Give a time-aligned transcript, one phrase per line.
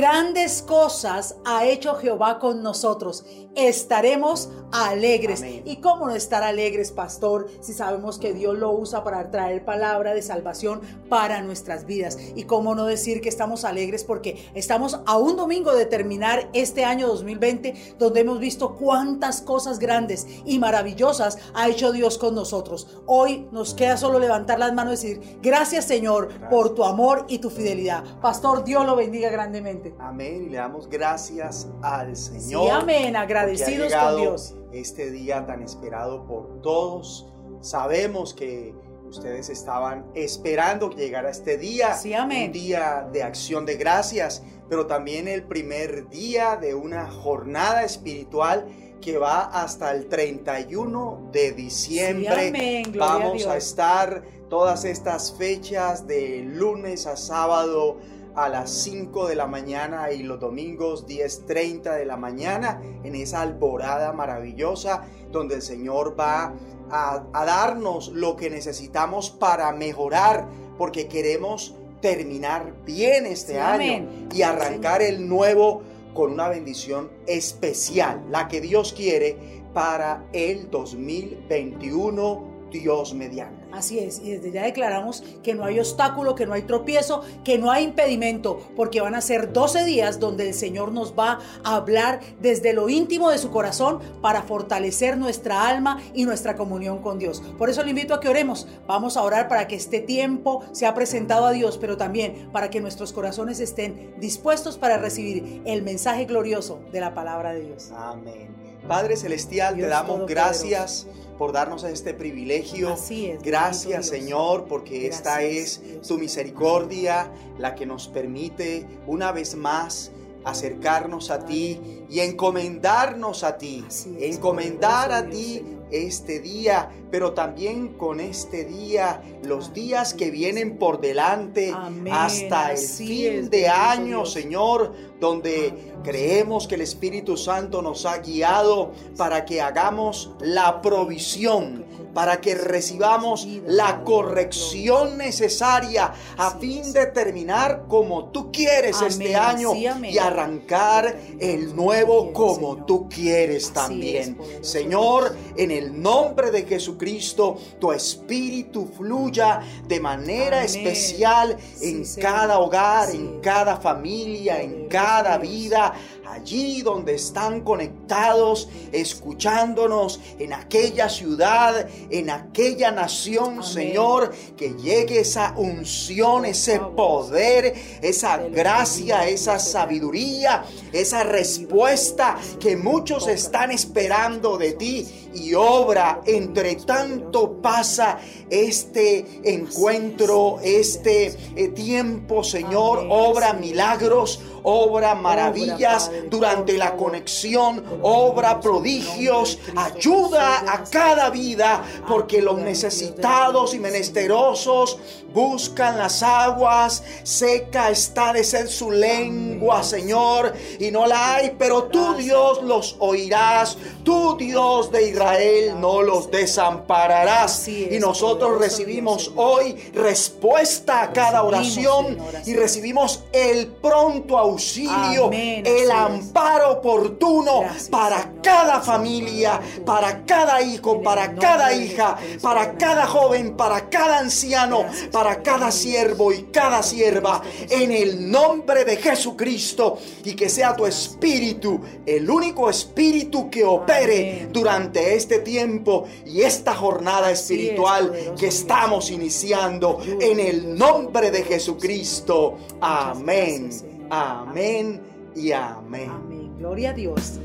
[0.00, 3.22] Grandes cosas ha hecho Jehová con nosotros.
[3.68, 5.40] Estaremos alegres.
[5.40, 5.62] Amén.
[5.66, 10.14] ¿Y cómo no estar alegres, pastor, si sabemos que Dios lo usa para traer palabra
[10.14, 12.16] de salvación para nuestras vidas?
[12.36, 16.84] ¿Y cómo no decir que estamos alegres porque estamos a un domingo de terminar este
[16.84, 23.00] año 2020 donde hemos visto cuántas cosas grandes y maravillosas ha hecho Dios con nosotros?
[23.06, 27.38] Hoy nos queda solo levantar las manos y decir, gracias Señor por tu amor y
[27.38, 28.04] tu fidelidad.
[28.20, 29.94] Pastor, Dios lo bendiga grandemente.
[29.98, 30.44] Amén.
[30.46, 32.70] Y le damos gracias al Sí, Señor.
[32.70, 34.54] amén, porque ha agradecidos llegado con Dios.
[34.72, 37.26] Este día tan esperado por todos.
[37.60, 38.74] Sabemos que
[39.08, 41.94] ustedes estaban esperando que llegara este día.
[41.94, 42.46] Sí, amén.
[42.46, 48.66] Un día de acción de gracias, pero también el primer día de una jornada espiritual
[49.00, 52.34] que va hasta el 31 de diciembre.
[52.34, 53.64] Sí, amén, gloria a Vamos a Dios.
[53.64, 57.98] estar todas estas fechas de lunes a sábado
[58.34, 63.42] a las 5 de la mañana y los domingos 10.30 de la mañana en esa
[63.42, 66.54] alborada maravillosa donde el Señor va
[66.90, 70.46] a, a darnos lo que necesitamos para mejorar
[70.78, 74.28] porque queremos terminar bien este Sí, año amén.
[74.32, 75.82] y arrancar el nuevo
[76.14, 79.36] con una bendición especial, la que Dios quiere
[79.72, 83.59] para el 2021, Dios mediante.
[83.72, 87.58] Así es, y desde ya declaramos que no hay obstáculo, que no hay tropiezo, que
[87.58, 91.76] no hay impedimento, porque van a ser 12 días donde el Señor nos va a
[91.76, 97.18] hablar desde lo íntimo de su corazón para fortalecer nuestra alma y nuestra comunión con
[97.18, 97.42] Dios.
[97.58, 98.66] Por eso le invito a que oremos.
[98.86, 102.80] Vamos a orar para que este tiempo sea presentado a Dios, pero también para que
[102.80, 107.90] nuestros corazones estén dispuestos para recibir el mensaje glorioso de la palabra de Dios.
[107.94, 108.69] Amén.
[108.90, 111.06] Padre Celestial, Dios te damos gracias
[111.38, 112.94] por darnos este privilegio.
[112.94, 114.06] Así es, Gracias.
[114.06, 120.10] Señor, porque esta es Dios tu misericordia la que nos permite una vez más
[120.44, 125.62] acercarnos a ti y encomendarnos a ti, es, encomendar a ti
[125.92, 132.70] este día, pero también con este día, los días que vienen por delante Amén, hasta
[132.70, 134.26] el así fin es, de año.
[134.26, 141.84] Señor, donde creemos que el Espíritu Santo nos ha guiado para que hagamos la provisión,
[142.14, 149.36] para que recibamos la corrección necesaria a fin de terminar como tú quieres Amén, este
[149.36, 154.38] año sí, y arrancar el nuevo como tú quieres también.
[154.62, 160.64] Señor, en el nombre de Jesucristo, tu espíritu fluya de manera Amén.
[160.64, 165.92] especial en cada hogar, en cada familia, en Poderoso cada vida,
[166.32, 173.62] allí donde están conectados, escuchándonos, en aquella ciudad, en aquella nación, Amén.
[173.62, 183.28] Señor, que llegue esa unción, ese poder, esa gracia, esa sabiduría, esa respuesta que muchos
[183.28, 188.18] están esperando de ti y obra entre tanto pasa
[188.48, 199.58] este encuentro, este eh, tiempo, Señor, obra milagros, obra maravillas durante la conexión, obra prodigios,
[199.76, 204.98] ayuda a cada vida, porque los necesitados y menesterosos
[205.32, 209.82] buscan las aguas, seca está de ser su lengua.
[209.82, 216.02] Señor, y no la hay, pero tú, Dios, los oirás, tú, Dios de Israel, no
[216.02, 217.68] los desampararás.
[217.68, 225.94] Y nosotros recibimos hoy respuesta a cada oración y recibimos el pronto auxilio, el es.
[226.14, 228.42] Amparo oportuno Gracias, para Señor.
[228.42, 235.42] cada familia, para cada hijo, para cada hija, para cada joven, para cada anciano, para
[235.42, 241.80] cada siervo y cada sierva, en el nombre de Jesucristo y que sea tu espíritu,
[242.06, 250.00] el único espíritu que opere durante este tiempo y esta jornada espiritual que estamos iniciando
[250.20, 251.40] en el nombre de.
[251.50, 252.56] Jesucristo.
[252.80, 253.70] Amén,
[254.10, 256.10] amén y amén.
[256.10, 256.56] Amén.
[256.58, 257.38] Gloria a Dios.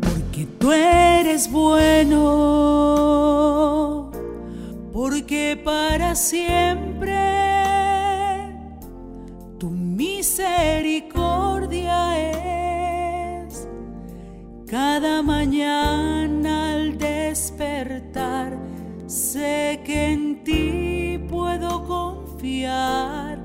[0.00, 2.22] Porque tú eres bueno,
[4.92, 7.16] porque para siempre
[9.58, 10.75] tu misericordia
[14.68, 18.58] Cada mañana al despertar,
[19.06, 23.38] sé que en ti puedo confiar.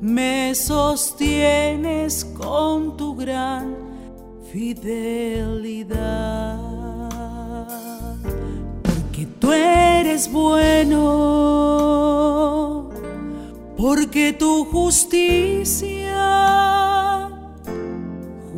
[0.00, 3.76] me sostienes con tu gran
[4.52, 6.00] fidelidad.
[8.82, 11.00] Porque tú eres bueno,
[13.76, 16.09] porque tu justicia,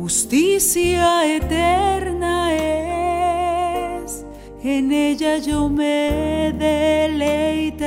[0.03, 4.25] justicia eterna es,
[4.61, 7.81] en ella yo me deleitaré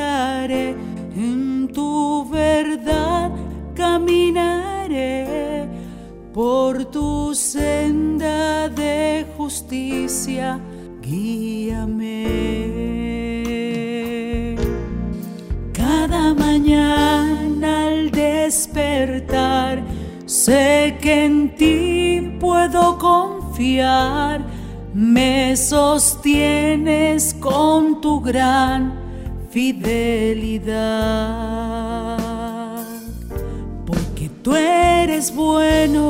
[1.15, 3.31] en tu verdad
[3.75, 5.27] caminaré
[6.33, 10.59] por tu senda de justicia,
[11.03, 12.25] guíame.
[15.75, 19.83] Cada mañana al despertar,
[20.25, 21.86] sé que en ti
[22.47, 24.41] puedo confiar,
[24.95, 28.95] me sostienes con tu gran
[29.51, 30.87] fidelidad.
[34.47, 36.01] Tú eres bueno,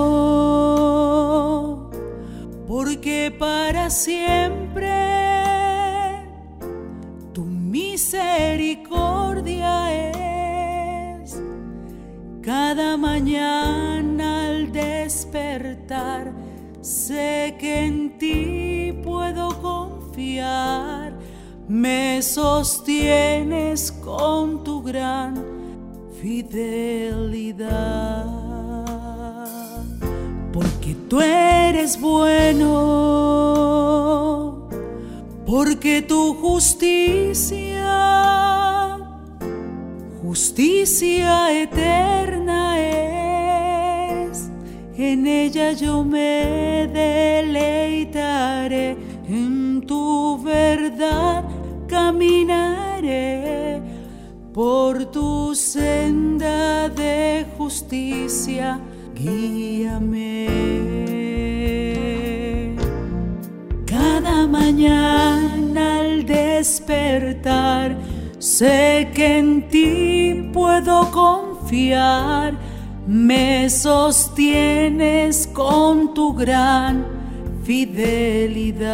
[2.69, 4.93] porque para siempre
[7.33, 8.86] tu misericordia
[12.47, 16.33] Cada mañana al despertar,
[16.81, 21.19] sé que en ti puedo confiar,
[21.67, 25.45] me sostienes con tu gran
[26.23, 27.67] fidelidad,
[30.53, 32.69] porque tú eres bueno,
[35.45, 37.87] porque tu justicia,
[40.27, 44.51] justicia eterna es,
[44.99, 48.97] en ella yo me deleitaré,
[49.29, 51.45] en tu verdad
[51.87, 53.81] caminaré
[54.53, 58.81] por tu senda de justicia,
[59.15, 60.49] guíame.
[63.87, 67.97] Cada mañana al despertar,
[68.59, 72.55] sé que en ti puedo confiar,
[73.07, 77.05] me sostienes con tu gran
[77.65, 78.87] fidelidad.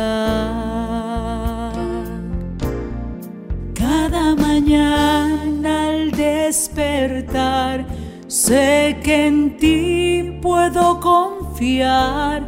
[3.73, 7.87] Cada mañana al despertar,
[8.26, 12.43] sé que en ti puedo confiar,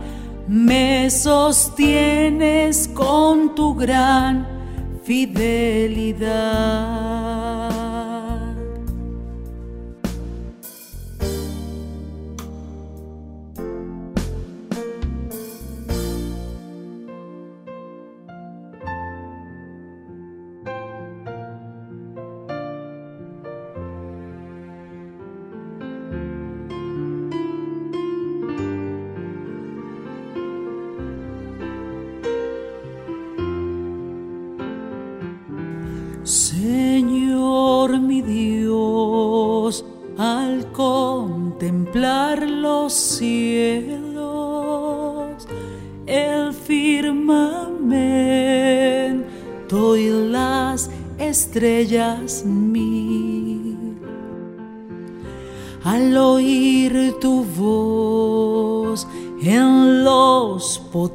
[0.49, 4.54] me sostienes con tu gran
[5.05, 6.25] fidelidad.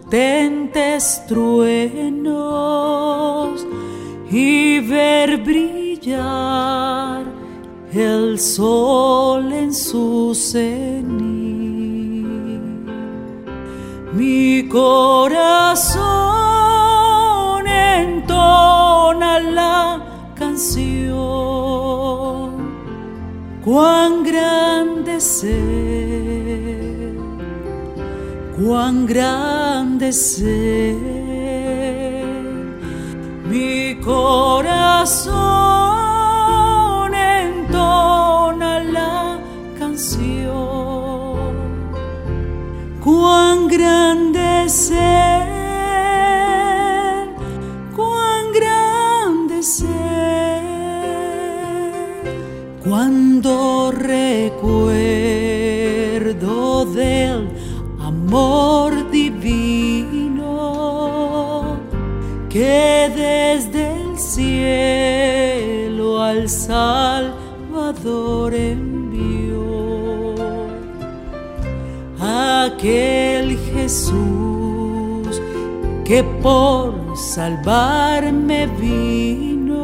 [0.10, 2.30] Potentes truenos,
[4.32, 7.24] y ver brillar
[7.92, 11.10] el sol en su cenit.
[14.14, 15.98] Mi corazón
[17.68, 20.02] entona la
[20.36, 21.10] canción,
[23.64, 25.58] cuán grande ser,
[28.58, 29.59] cuán grande
[30.14, 30.96] ser
[33.50, 35.36] mi corazón
[37.14, 39.40] entona la
[39.78, 40.40] canción.
[43.04, 45.50] Cuán grande ser,
[47.96, 50.64] cuán grande ser.
[52.84, 54.86] Cuando recuerdo
[56.86, 57.50] del
[58.00, 58.89] amor
[66.50, 67.32] Salvador
[68.56, 69.60] envió.
[72.20, 75.42] Aquel Jesús
[76.04, 79.76] que por salvarme vino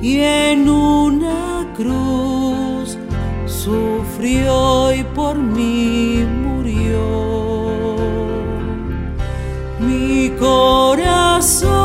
[0.00, 2.96] y en una cruz
[3.46, 7.04] sufrió y por mí murió.
[9.78, 11.83] Mi corazón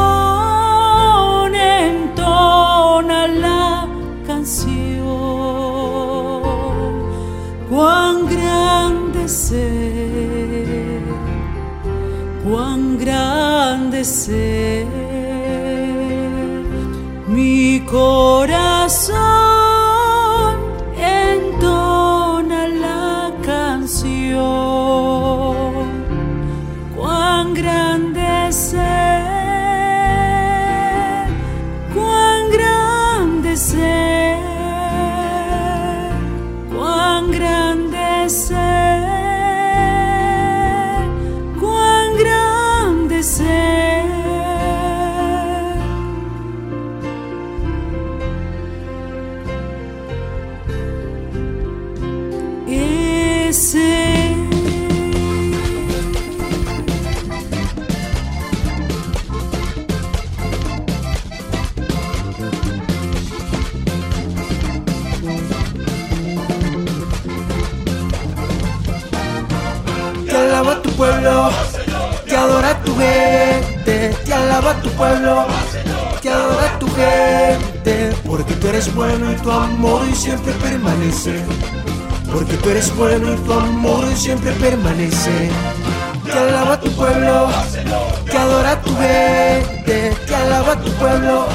[13.99, 14.85] grande ser.
[17.27, 17.81] Mi
[84.29, 85.49] siempre permanece.
[86.23, 87.49] Te alaba tu pueblo,
[88.29, 91.47] te adora tu gente, te alaba tu pueblo,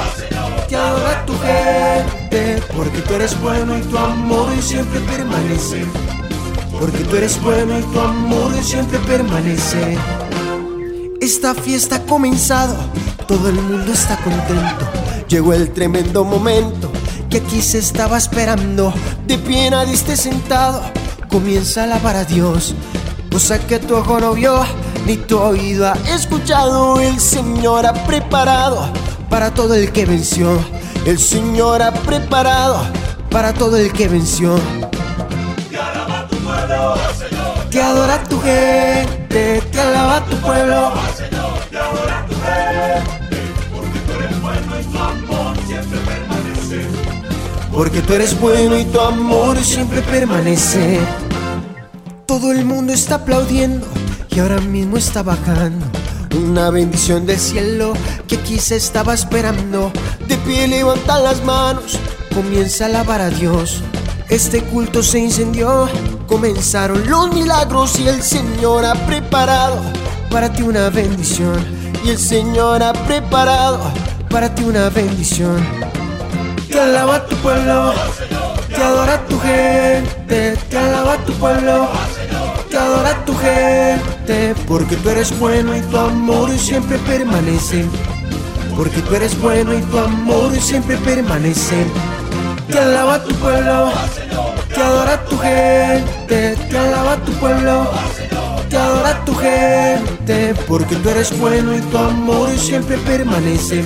[0.68, 5.86] te adora tu gente, porque tú eres bueno y tu amor siempre permanece.
[6.80, 9.96] Porque tú eres bueno y tu amor siempre permanece.
[11.20, 12.74] Esta fiesta ha comenzado,
[13.28, 14.84] todo el mundo está contento.
[15.28, 16.90] Llegó el tremendo momento
[17.30, 18.92] que aquí se estaba esperando.
[19.28, 20.82] De pie nadie esté sentado,
[21.34, 22.76] comienza a alabar a Dios.
[23.32, 24.64] Cosa que tu ojo no vio,
[25.04, 27.00] ni tu oído ha escuchado.
[27.00, 28.88] El Señor ha preparado
[29.28, 30.56] para todo el que venció.
[31.04, 32.86] El Señor ha preparado
[33.32, 34.54] para todo el que venció.
[37.68, 40.92] Te adora tu gente, te alaba tu pueblo.
[47.72, 51.00] Porque tú eres bueno y tu amor siempre permanece.
[52.26, 53.86] Todo el mundo está aplaudiendo
[54.30, 55.84] y ahora mismo está bajando.
[56.36, 57.92] Una bendición del cielo
[58.26, 59.92] que aquí se estaba esperando.
[60.26, 61.98] De pie levanta las manos,
[62.34, 63.82] comienza a alabar a Dios.
[64.30, 65.88] Este culto se incendió,
[66.26, 69.80] comenzaron los milagros y el Señor ha preparado
[70.30, 71.62] para ti una bendición.
[72.04, 73.80] Y el Señor ha preparado
[74.30, 75.64] para ti una bendición.
[76.68, 77.92] Te alaba tu pueblo,
[78.68, 81.88] te adora tu gente, te alaba tu pueblo,
[82.74, 87.84] te adora tu gente, porque tú eres bueno y tu amor siempre permanece.
[88.76, 91.86] Porque tú eres bueno y tu amor siempre permanece.
[92.68, 93.92] Te alaba tu pueblo,
[94.74, 97.92] te adora tu gente, te alaba tu pueblo,
[98.68, 103.84] te adora tu gente, porque tú eres bueno y tu amor siempre permanece.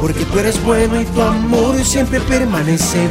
[0.00, 3.10] Porque tú eres bueno y tu amor siempre permanece.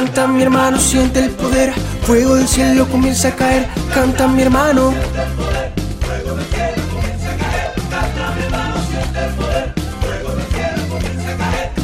[0.00, 1.74] Canta mi hermano, siente el poder.
[2.04, 3.68] Fuego del cielo comienza a caer.
[3.92, 4.94] Canta mi hermano.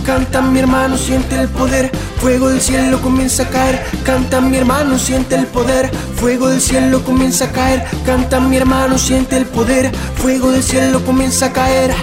[0.07, 1.91] Canta mi hermano, siente el poder.
[2.17, 3.85] Fuego del cielo comienza a caer.
[4.03, 5.91] Canta mi hermano, siente el poder.
[6.17, 7.85] Fuego del cielo comienza a caer.
[8.07, 9.93] Canta mi hermano, siente el poder.
[10.15, 11.95] Fuego del cielo comienza a caer.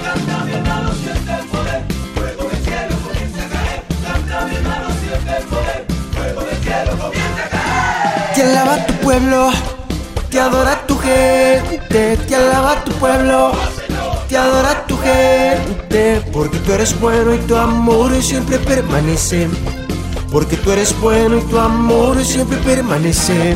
[8.44, 9.52] Te alaba tu pueblo,
[10.30, 13.54] te adora tu gente, te alaba tu pueblo,
[14.28, 19.48] te adora tu gente, porque tú eres bueno y tu amor siempre permanece.
[20.30, 23.56] Porque tú eres bueno y tu amor siempre permanece.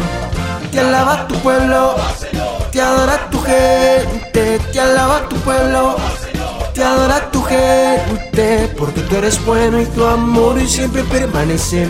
[0.72, 1.98] Te alaba tu pueblo,
[2.72, 5.98] te adora tu gente, te alaba tu pueblo,
[6.74, 11.90] te adora tu gente, porque tú eres bueno y tu amor siempre permanece.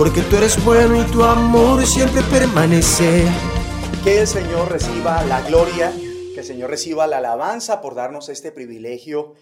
[0.00, 3.22] Porque tú eres bueno y tu amor siempre permanece.
[4.02, 8.50] Que el Señor reciba la gloria, que el Señor reciba la alabanza por darnos este
[8.50, 9.34] privilegio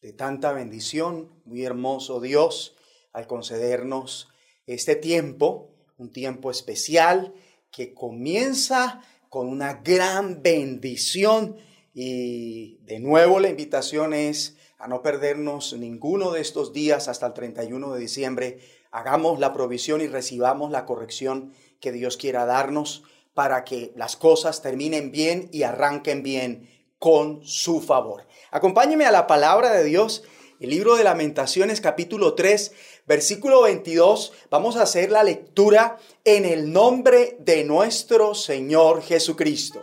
[0.00, 1.28] de tanta bendición.
[1.44, 2.76] Muy hermoso Dios
[3.12, 4.28] al concedernos
[4.66, 7.34] este tiempo, un tiempo especial
[7.70, 11.58] que comienza con una gran bendición.
[11.92, 17.34] Y de nuevo la invitación es a no perdernos ninguno de estos días hasta el
[17.34, 18.58] 31 de diciembre.
[18.90, 23.02] Hagamos la provisión y recibamos la corrección que Dios quiera darnos
[23.34, 28.26] para que las cosas terminen bien y arranquen bien con su favor.
[28.50, 30.24] Acompáñeme a la palabra de Dios,
[30.58, 32.72] el libro de lamentaciones capítulo 3,
[33.06, 34.32] versículo 22.
[34.48, 39.82] Vamos a hacer la lectura en el nombre de nuestro Señor Jesucristo.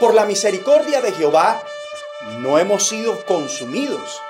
[0.00, 1.62] Por la misericordia de Jehová,
[2.40, 4.20] no hemos sido consumidos,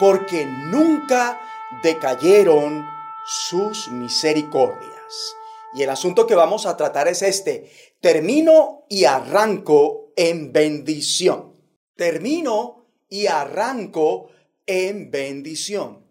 [0.00, 1.40] porque nunca
[1.84, 2.89] decayeron
[3.30, 5.36] sus misericordias.
[5.72, 7.70] Y el asunto que vamos a tratar es este.
[8.00, 11.54] Termino y arranco en bendición.
[11.94, 14.30] Termino y arranco
[14.66, 16.04] en bendición.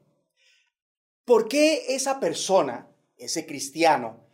[1.25, 4.25] ¿Por qué esa persona, ese cristiano,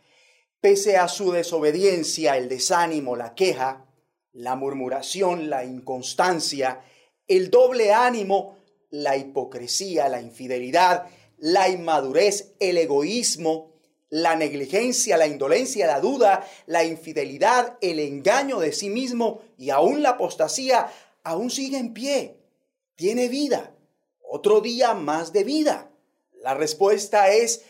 [0.60, 3.84] pese a su desobediencia, el desánimo, la queja,
[4.32, 6.82] la murmuración, la inconstancia,
[7.26, 8.58] el doble ánimo,
[8.90, 13.76] la hipocresía, la infidelidad, la inmadurez, el egoísmo,
[14.08, 20.02] la negligencia, la indolencia, la duda, la infidelidad, el engaño de sí mismo y aún
[20.02, 20.90] la apostasía,
[21.22, 22.38] aún sigue en pie.
[22.94, 23.74] Tiene vida.
[24.22, 25.90] Otro día más de vida.
[26.42, 27.64] La respuesta es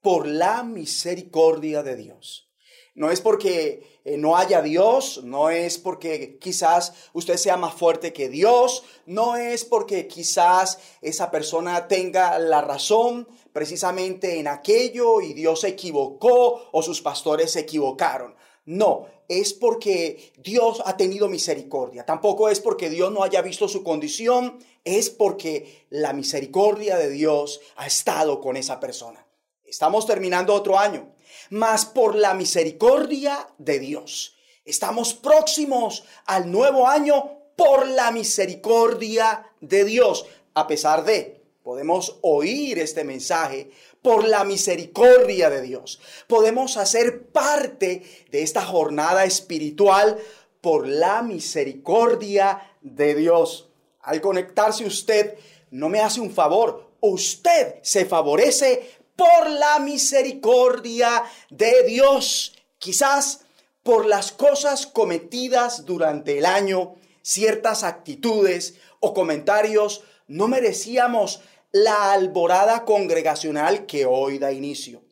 [0.00, 2.51] por la misericordia de Dios.
[2.94, 8.12] No es porque eh, no haya Dios, no es porque quizás usted sea más fuerte
[8.12, 15.32] que Dios, no es porque quizás esa persona tenga la razón precisamente en aquello y
[15.32, 18.34] Dios se equivocó o sus pastores se equivocaron.
[18.66, 22.04] No, es porque Dios ha tenido misericordia.
[22.04, 27.60] Tampoco es porque Dios no haya visto su condición, es porque la misericordia de Dios
[27.76, 29.26] ha estado con esa persona.
[29.64, 31.11] Estamos terminando otro año
[31.52, 34.38] mas por la misericordia de Dios.
[34.64, 40.24] Estamos próximos al nuevo año por la misericordia de Dios.
[40.54, 46.00] A pesar de, podemos oír este mensaje por la misericordia de Dios.
[46.26, 50.18] Podemos hacer parte de esta jornada espiritual
[50.62, 53.68] por la misericordia de Dios.
[54.00, 55.36] Al conectarse usted,
[55.70, 62.56] no me hace un favor, usted se favorece por la misericordia de Dios.
[62.78, 63.42] Quizás
[63.82, 71.40] por las cosas cometidas durante el año, ciertas actitudes o comentarios, no merecíamos
[71.72, 75.02] la alborada congregacional que hoy da inicio.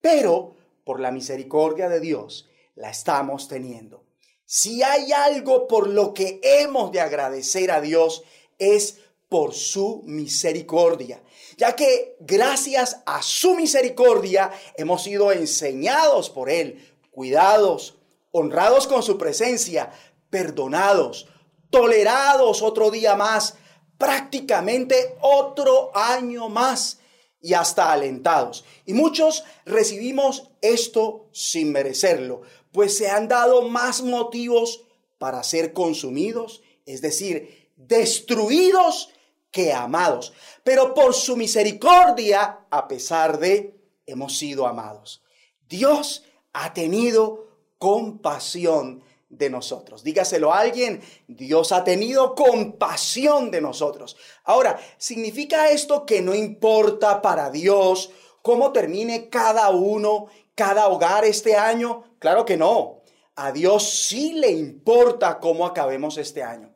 [0.00, 4.04] Pero por la misericordia de Dios la estamos teniendo.
[4.44, 8.22] Si hay algo por lo que hemos de agradecer a Dios
[8.58, 8.98] es
[9.32, 11.22] por su misericordia,
[11.56, 17.96] ya que gracias a su misericordia hemos sido enseñados por Él, cuidados,
[18.30, 19.90] honrados con su presencia,
[20.28, 21.28] perdonados,
[21.70, 23.54] tolerados otro día más,
[23.96, 26.98] prácticamente otro año más
[27.40, 28.66] y hasta alentados.
[28.84, 34.82] Y muchos recibimos esto sin merecerlo, pues se han dado más motivos
[35.16, 39.08] para ser consumidos, es decir, destruidos
[39.52, 40.32] que amados.
[40.64, 45.22] Pero por su misericordia, a pesar de, hemos sido amados.
[45.68, 47.46] Dios ha tenido
[47.78, 50.02] compasión de nosotros.
[50.02, 54.16] Dígaselo a alguien, Dios ha tenido compasión de nosotros.
[54.44, 58.10] Ahora, ¿significa esto que no importa para Dios
[58.42, 62.04] cómo termine cada uno, cada hogar este año?
[62.18, 63.02] Claro que no.
[63.34, 66.71] A Dios sí le importa cómo acabemos este año.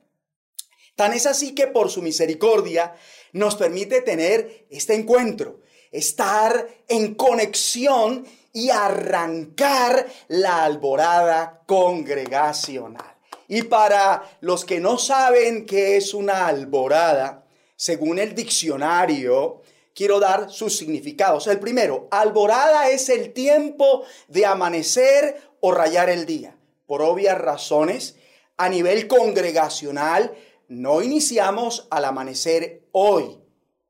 [0.97, 2.95] Tan es así que por su misericordia
[3.33, 5.61] nos permite tener este encuentro,
[5.93, 13.15] estar en conexión y arrancar la alborada congregacional.
[13.47, 17.45] Y para los que no saben qué es una alborada,
[17.77, 19.61] según el diccionario,
[19.95, 21.47] quiero dar sus significados.
[21.47, 26.57] El primero, alborada es el tiempo de amanecer o rayar el día.
[26.87, 28.17] Por obvias razones,
[28.57, 30.35] a nivel congregacional,
[30.69, 33.39] no iniciamos al amanecer hoy,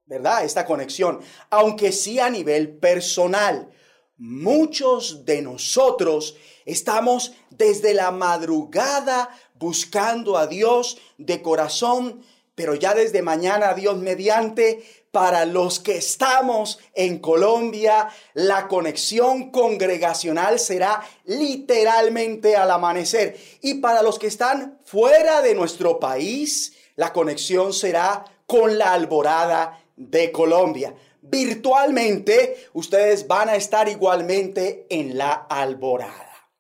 [0.06, 0.44] ¿verdad?
[0.44, 3.70] Esta conexión, aunque sí a nivel personal.
[4.18, 12.22] Muchos de nosotros estamos desde la madrugada buscando a Dios de corazón,
[12.54, 14.82] pero ya desde mañana, Dios mediante,
[15.16, 23.35] para los que estamos en Colombia, la conexión congregacional será literalmente al amanecer.
[23.62, 29.83] Y para los que están fuera de nuestro país, la conexión será con la alborada
[29.96, 30.94] de Colombia.
[31.22, 36.50] Virtualmente, ustedes van a estar igualmente en la alborada.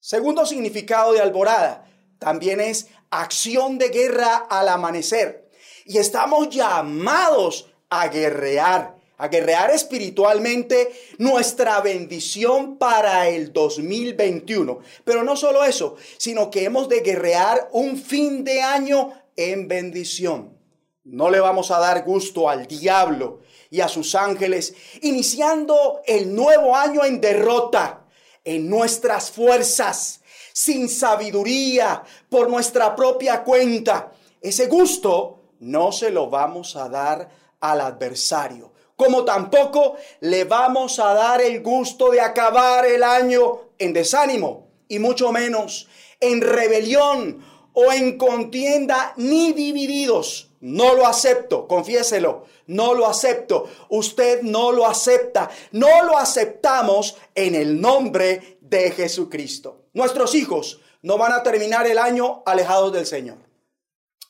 [0.00, 5.48] Segundo significado de alborada, también es acción de guerra al amanecer.
[5.86, 14.78] Y estamos llamados a guerrear, a guerrear espiritualmente nuestra bendición para el 2021.
[15.04, 20.56] Pero no solo eso, sino que hemos de guerrear un fin de año en bendición.
[21.04, 26.74] No le vamos a dar gusto al diablo y a sus ángeles, iniciando el nuevo
[26.74, 28.04] año en derrota,
[28.44, 30.20] en nuestras fuerzas,
[30.52, 34.12] sin sabiduría, por nuestra propia cuenta.
[34.40, 37.28] Ese gusto no se lo vamos a dar
[37.70, 43.92] al adversario, como tampoco le vamos a dar el gusto de acabar el año en
[43.92, 45.88] desánimo y mucho menos
[46.20, 50.50] en rebelión o en contienda ni divididos.
[50.60, 53.68] No lo acepto, confiéselo, no lo acepto.
[53.88, 55.50] Usted no lo acepta.
[55.72, 59.84] No lo aceptamos en el nombre de Jesucristo.
[59.92, 63.36] Nuestros hijos no van a terminar el año alejados del Señor,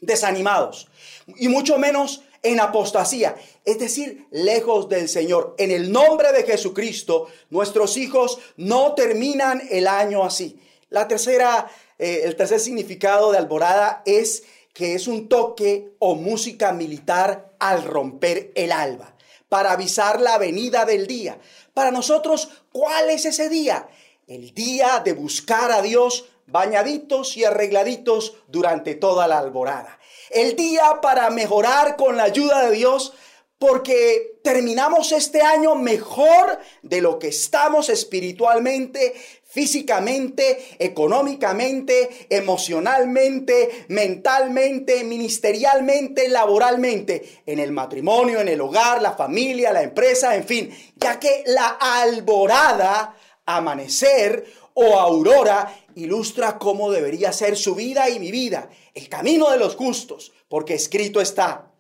[0.01, 0.88] desanimados,
[1.37, 5.57] y mucho menos en apostasía, es decir, lejos del Señor.
[5.59, 10.61] En el nombre de Jesucristo, nuestros hijos no terminan el año así.
[10.90, 16.72] La tercera, eh, el tercer significado de alborada es que es un toque o música
[16.72, 19.16] militar al romper el alba,
[19.48, 21.38] para avisar la venida del día.
[21.72, 23.88] Para nosotros, ¿cuál es ese día?
[24.26, 29.98] el día de buscar a Dios bañaditos y arregladitos durante toda la alborada.
[30.30, 33.12] El día para mejorar con la ayuda de Dios
[33.58, 39.14] porque terminamos este año mejor de lo que estamos espiritualmente,
[39.46, 49.82] físicamente, económicamente, emocionalmente, mentalmente, ministerialmente, laboralmente, en el matrimonio, en el hogar, la familia, la
[49.82, 57.74] empresa, en fin, ya que la alborada amanecer o aurora ilustra cómo debería ser su
[57.74, 61.70] vida y mi vida, el camino de los justos, porque escrito está,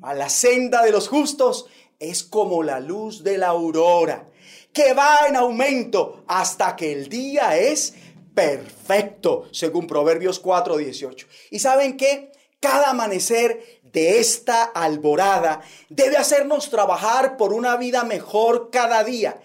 [0.00, 1.66] la senda de los justos
[1.98, 4.30] es como la luz de la aurora,
[4.72, 7.94] que va en aumento hasta que el día es
[8.34, 11.26] perfecto, según Proverbios 4:18.
[11.50, 12.32] ¿Y saben qué?
[12.60, 19.40] Cada amanecer de esta alborada debe hacernos trabajar por una vida mejor cada día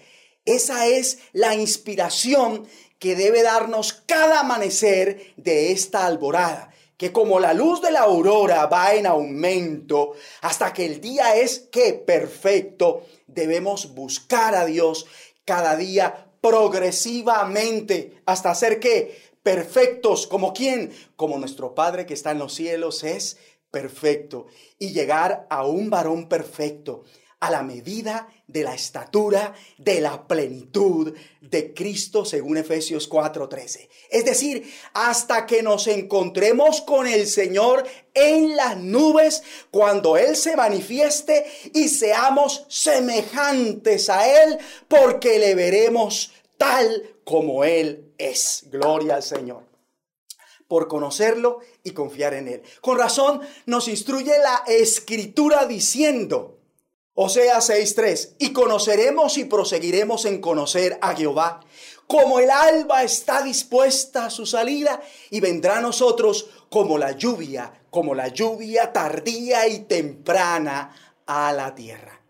[0.46, 7.52] esa es la inspiración que debe darnos cada amanecer de esta alborada, que como la
[7.52, 13.94] luz de la aurora va en aumento hasta que el día es que perfecto, debemos
[13.94, 15.06] buscar a Dios
[15.44, 22.38] cada día progresivamente hasta ser que perfectos, como quien, como nuestro Padre que está en
[22.38, 23.36] los cielos es
[23.70, 24.46] perfecto
[24.78, 27.04] y llegar a un varón perfecto
[27.46, 33.88] a la medida de la estatura de la plenitud de Cristo según Efesios 4:13.
[34.10, 40.56] Es decir, hasta que nos encontremos con el Señor en las nubes cuando Él se
[40.56, 48.64] manifieste y seamos semejantes a Él porque le veremos tal como Él es.
[48.70, 49.64] Gloria al Señor
[50.66, 52.62] por conocerlo y confiar en Él.
[52.80, 56.55] Con razón nos instruye la escritura diciendo,
[57.18, 61.60] Osea 6:3, y conoceremos y proseguiremos en conocer a Jehová,
[62.06, 65.00] como el alba está dispuesta a su salida,
[65.30, 71.74] y vendrá a nosotros como la lluvia, como la lluvia tardía y temprana a la
[71.74, 72.20] tierra.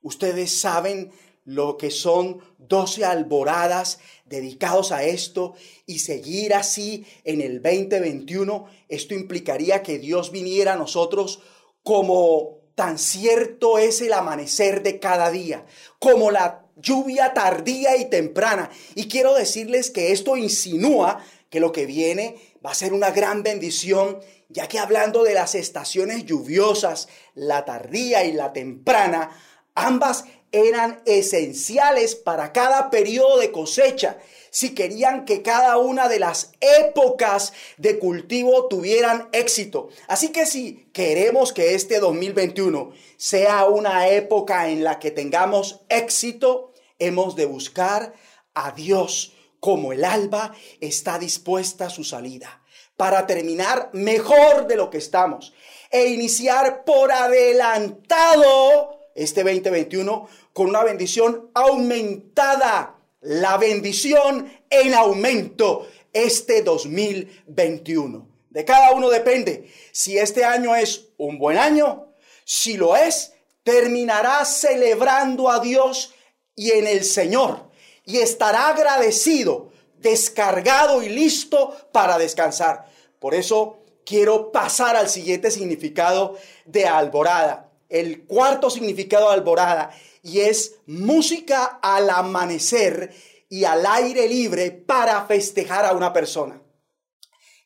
[0.00, 1.12] Ustedes saben
[1.44, 5.52] lo que son doce alboradas dedicados a esto
[5.84, 11.42] y seguir así en el 2021, esto implicaría que Dios viniera a nosotros
[11.82, 15.66] como Tan cierto es el amanecer de cada día,
[15.98, 18.70] como la lluvia tardía y temprana.
[18.94, 23.42] Y quiero decirles que esto insinúa que lo que viene va a ser una gran
[23.42, 29.28] bendición, ya que hablando de las estaciones lluviosas, la tardía y la temprana,
[29.74, 34.18] ambas eran esenciales para cada periodo de cosecha
[34.50, 39.88] si querían que cada una de las épocas de cultivo tuvieran éxito.
[40.08, 46.72] Así que si queremos que este 2021 sea una época en la que tengamos éxito,
[46.98, 48.12] hemos de buscar
[48.54, 52.62] a Dios como el alba está dispuesta a su salida
[52.96, 55.54] para terminar mejor de lo que estamos
[55.90, 62.96] e iniciar por adelantado este 2021 con una bendición aumentada.
[63.22, 68.26] La bendición en aumento este 2021.
[68.48, 72.14] De cada uno depende si este año es un buen año.
[72.44, 73.32] Si lo es,
[73.62, 76.14] terminará celebrando a Dios
[76.56, 77.70] y en el Señor
[78.04, 82.86] y estará agradecido, descargado y listo para descansar.
[83.18, 87.70] Por eso quiero pasar al siguiente significado de alborada.
[87.88, 89.90] El cuarto significado de alborada
[90.22, 93.14] y es música al amanecer
[93.48, 96.60] y al aire libre para festejar a una persona.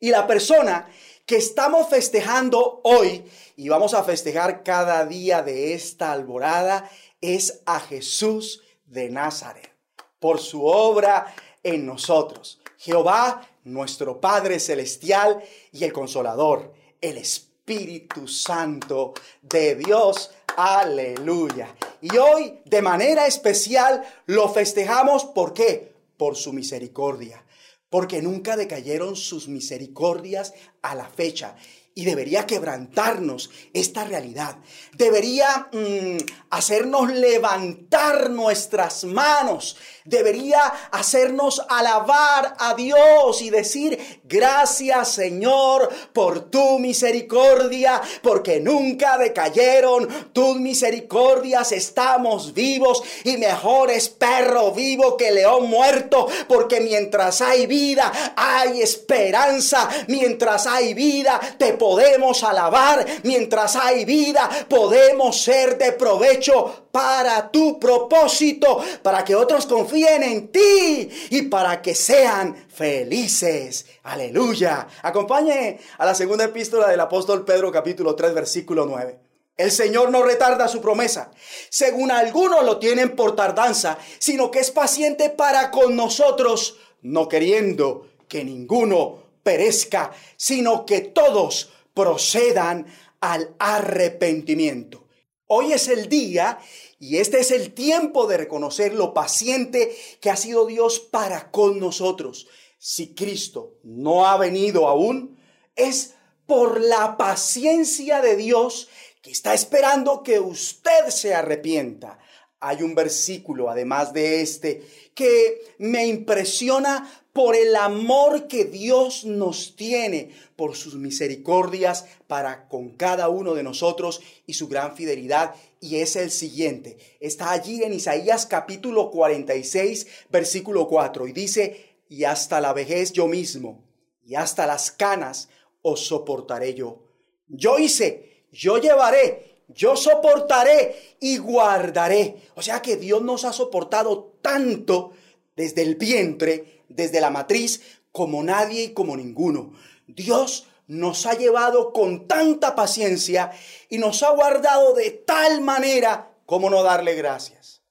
[0.00, 0.88] Y la persona
[1.26, 3.24] que estamos festejando hoy
[3.56, 6.90] y vamos a festejar cada día de esta alborada
[7.20, 9.72] es a Jesús de Nazaret
[10.18, 12.60] por su obra en nosotros.
[12.78, 20.30] Jehová, nuestro Padre Celestial y el Consolador, el Espíritu Santo de Dios.
[20.56, 21.74] Aleluya.
[22.00, 25.24] Y hoy, de manera especial, lo festejamos.
[25.24, 25.94] ¿Por qué?
[26.16, 27.44] Por su misericordia.
[27.90, 31.56] Porque nunca decayeron sus misericordias a la fecha
[31.94, 34.58] y debería quebrantarnos esta realidad.
[34.96, 36.16] Debería mm,
[36.56, 39.76] hacernos levantar nuestras manos.
[40.06, 50.06] Debería hacernos alabar a Dios y decir, gracias Señor por tu misericordia, porque nunca decayeron
[50.34, 51.72] tus misericordias.
[51.72, 58.82] Estamos vivos y mejor es perro vivo que león muerto, porque mientras hay vida, hay
[58.82, 59.88] esperanza.
[60.08, 63.06] Mientras hay vida, te podemos alabar.
[63.22, 66.43] Mientras hay vida, podemos ser de provecho
[66.90, 73.86] para tu propósito, para que otros confíen en ti y para que sean felices.
[74.02, 74.86] Aleluya.
[75.02, 79.18] Acompañe a la segunda epístola del apóstol Pedro capítulo 3 versículo 9.
[79.56, 81.30] El Señor no retarda su promesa,
[81.70, 88.08] según algunos lo tienen por tardanza, sino que es paciente para con nosotros, no queriendo
[88.26, 92.86] que ninguno perezca, sino que todos procedan
[93.20, 95.03] al arrepentimiento.
[95.46, 96.58] Hoy es el día
[96.98, 101.78] y este es el tiempo de reconocer lo paciente que ha sido Dios para con
[101.78, 102.46] nosotros.
[102.78, 105.38] Si Cristo no ha venido aún,
[105.76, 106.14] es
[106.46, 108.88] por la paciencia de Dios
[109.20, 112.18] que está esperando que usted se arrepienta.
[112.60, 119.74] Hay un versículo, además de este, que me impresiona por el amor que Dios nos
[119.74, 125.56] tiene, por sus misericordias para con cada uno de nosotros y su gran fidelidad.
[125.80, 126.96] Y es el siguiente.
[127.18, 131.26] Está allí en Isaías capítulo 46, versículo 4.
[131.26, 133.82] Y dice, y hasta la vejez yo mismo,
[134.24, 135.48] y hasta las canas
[135.82, 137.02] os soportaré yo.
[137.48, 142.36] Yo hice, yo llevaré, yo soportaré y guardaré.
[142.54, 145.10] O sea que Dios nos ha soportado tanto
[145.56, 149.72] desde el vientre desde la matriz como nadie y como ninguno.
[150.06, 153.52] Dios nos ha llevado con tanta paciencia
[153.88, 157.82] y nos ha guardado de tal manera como no darle gracias.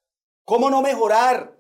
[0.45, 1.57] ¿Cómo no mejorar?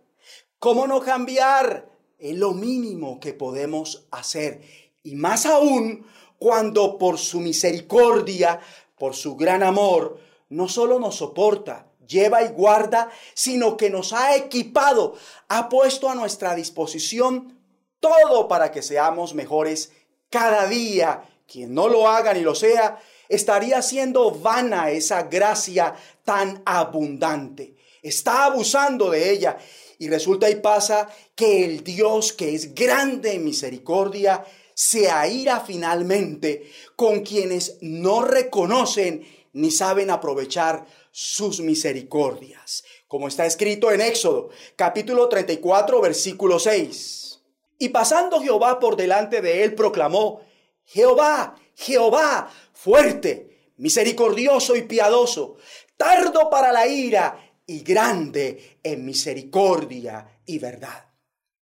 [0.59, 1.89] ¿Cómo no cambiar?
[2.17, 4.61] Es lo mínimo que podemos hacer.
[5.03, 6.05] Y más aún
[6.37, 8.59] cuando por su misericordia,
[8.97, 10.19] por su gran amor,
[10.49, 15.15] no solo nos soporta, lleva y guarda, sino que nos ha equipado,
[15.47, 17.59] ha puesto a nuestra disposición
[17.99, 19.91] todo para que seamos mejores
[20.29, 21.23] cada día.
[21.47, 27.75] Quien no lo haga ni lo sea, estaría haciendo vana esa gracia tan abundante.
[28.01, 29.57] Está abusando de ella.
[29.99, 36.69] Y resulta y pasa que el Dios que es grande en misericordia se aira finalmente
[36.95, 40.85] con quienes no reconocen ni saben aprovechar
[41.15, 47.39] sus misericordias, como está escrito en Éxodo, capítulo 34, versículo 6.
[47.77, 50.41] Y pasando Jehová por delante de él, proclamó,
[50.85, 55.57] Jehová, Jehová, fuerte, misericordioso y piadoso,
[55.97, 61.11] tardo para la ira y grande en misericordia y verdad.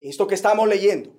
[0.01, 1.15] Esto que estamos leyendo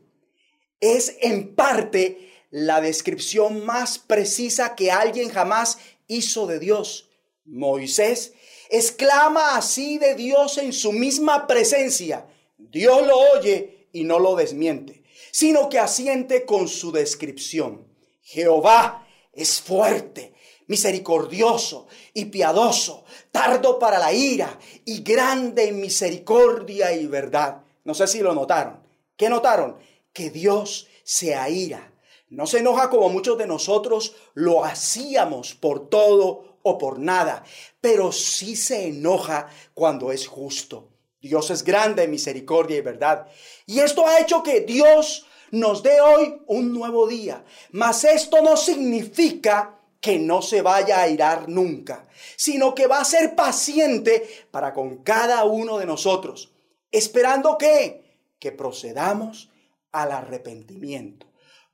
[0.80, 7.12] es en parte la descripción más precisa que alguien jamás hizo de Dios.
[7.46, 8.34] Moisés
[8.70, 12.28] exclama así de Dios en su misma presencia.
[12.58, 17.88] Dios lo oye y no lo desmiente, sino que asiente con su descripción.
[18.22, 20.34] Jehová es fuerte,
[20.68, 27.62] misericordioso y piadoso, tardo para la ira y grande en misericordia y verdad.
[27.84, 28.82] No sé si lo notaron.
[29.16, 29.78] ¿Qué notaron?
[30.12, 31.94] Que Dios se aira.
[32.30, 37.44] No se enoja como muchos de nosotros lo hacíamos por todo o por nada,
[37.80, 40.90] pero sí se enoja cuando es justo.
[41.22, 43.28] Dios es grande en misericordia y verdad.
[43.68, 47.46] Y esto ha hecho que Dios nos dé hoy un nuevo día.
[47.72, 53.06] Mas esto no significa que no se vaya a irar nunca, sino que va a
[53.06, 56.52] ser paciente para con cada uno de nosotros,
[56.92, 59.52] esperando que, que procedamos
[59.92, 61.28] al arrepentimiento,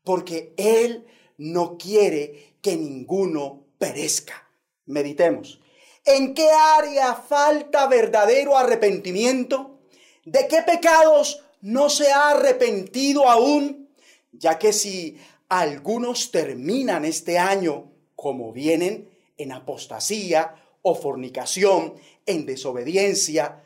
[0.03, 4.50] porque Él no quiere que ninguno perezca.
[4.91, 5.59] Meditemos.
[6.05, 9.79] ¿En qué área falta verdadero arrepentimiento?
[10.25, 13.89] ¿De qué pecados no se ha arrepentido aún?
[14.31, 15.17] Ya que si
[15.49, 23.63] algunos terminan este año como vienen en apostasía o fornicación, en desobediencia,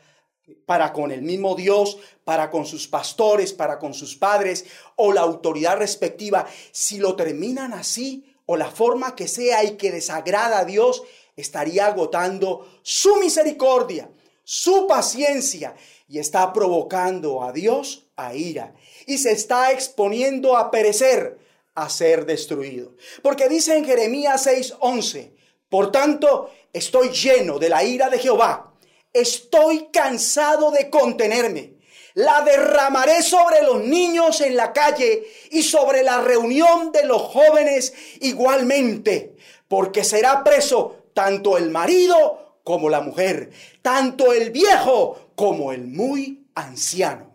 [0.64, 5.22] para con el mismo Dios, para con sus pastores, para con sus padres o la
[5.22, 10.64] autoridad respectiva, si lo terminan así o la forma que sea y que desagrada a
[10.64, 11.02] Dios,
[11.36, 14.10] estaría agotando su misericordia,
[14.44, 15.74] su paciencia
[16.08, 18.74] y está provocando a Dios a ira
[19.06, 21.38] y se está exponiendo a perecer,
[21.74, 22.94] a ser destruido.
[23.22, 25.32] Porque dice en Jeremías 6:11,
[25.68, 28.72] por tanto, estoy lleno de la ira de Jehová,
[29.12, 31.75] estoy cansado de contenerme.
[32.16, 37.92] La derramaré sobre los niños en la calle y sobre la reunión de los jóvenes
[38.22, 39.36] igualmente,
[39.68, 43.50] porque será preso tanto el marido como la mujer,
[43.82, 47.34] tanto el viejo como el muy anciano.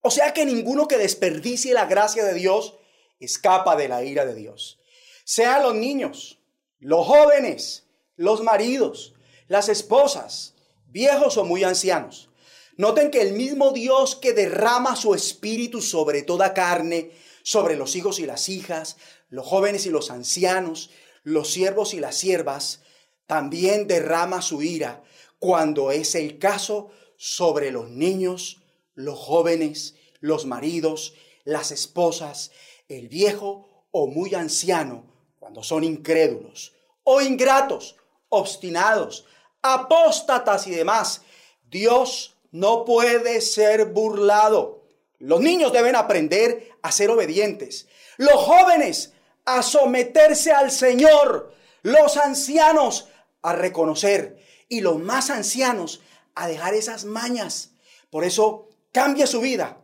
[0.00, 2.78] O sea que ninguno que desperdicie la gracia de Dios
[3.20, 4.80] escapa de la ira de Dios.
[5.24, 6.38] Sean los niños,
[6.78, 7.84] los jóvenes,
[8.16, 9.12] los maridos,
[9.48, 10.54] las esposas,
[10.86, 12.30] viejos o muy ancianos.
[12.76, 18.18] Noten que el mismo Dios que derrama su espíritu sobre toda carne, sobre los hijos
[18.18, 18.96] y las hijas,
[19.28, 20.90] los jóvenes y los ancianos,
[21.22, 22.82] los siervos y las siervas,
[23.26, 25.02] también derrama su ira
[25.38, 28.62] cuando es el caso sobre los niños,
[28.94, 32.50] los jóvenes, los maridos, las esposas,
[32.88, 35.04] el viejo o muy anciano,
[35.38, 36.72] cuando son incrédulos
[37.04, 37.96] o ingratos,
[38.30, 39.26] obstinados,
[39.62, 41.22] apóstatas y demás.
[41.70, 44.84] Dios no puede ser burlado.
[45.18, 47.88] Los niños deben aprender a ser obedientes.
[48.16, 49.12] Los jóvenes
[49.44, 51.52] a someterse al Señor.
[51.82, 53.08] Los ancianos
[53.42, 54.38] a reconocer
[54.68, 56.00] y los más ancianos
[56.36, 57.72] a dejar esas mañas.
[58.08, 59.78] Por eso cambie su vida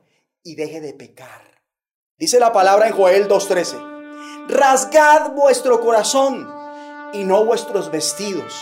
[0.45, 1.43] y deje de pecar.
[2.19, 6.49] Dice la palabra en Joel 2.13, rasgad vuestro corazón
[7.15, 8.55] y no vuestros vestidos,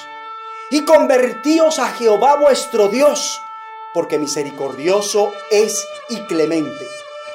[0.71, 3.39] y convertíos a Jehová vuestro Dios,
[3.99, 6.87] porque misericordioso es y clemente,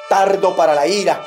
[0.08, 1.22] tardo para la ira,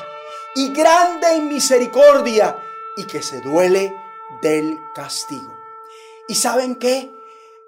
[0.55, 2.57] y grande en misericordia,
[2.95, 3.95] y que se duele
[4.41, 5.53] del castigo.
[6.27, 7.11] ¿Y saben qué?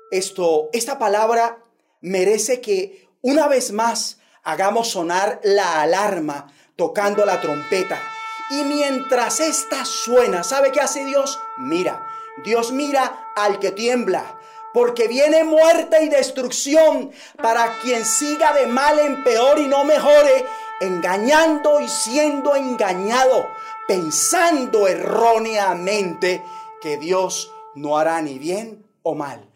[0.10, 1.64] Esto, esta palabra
[2.02, 8.02] merece que una vez más hagamos sonar la alarma tocando la trompeta.
[8.50, 11.40] Y mientras esta suena, ¿sabe qué hace Dios?
[11.60, 12.04] Mira,
[12.44, 14.39] Dios mira al que tiembla.
[14.74, 20.46] Porque viene muerte y destrucción para quien siga de mal en peor y no mejore,
[20.80, 23.48] engañando y siendo engañado,
[23.88, 26.44] pensando erróneamente
[26.82, 29.50] que Dios no hará ni bien o mal.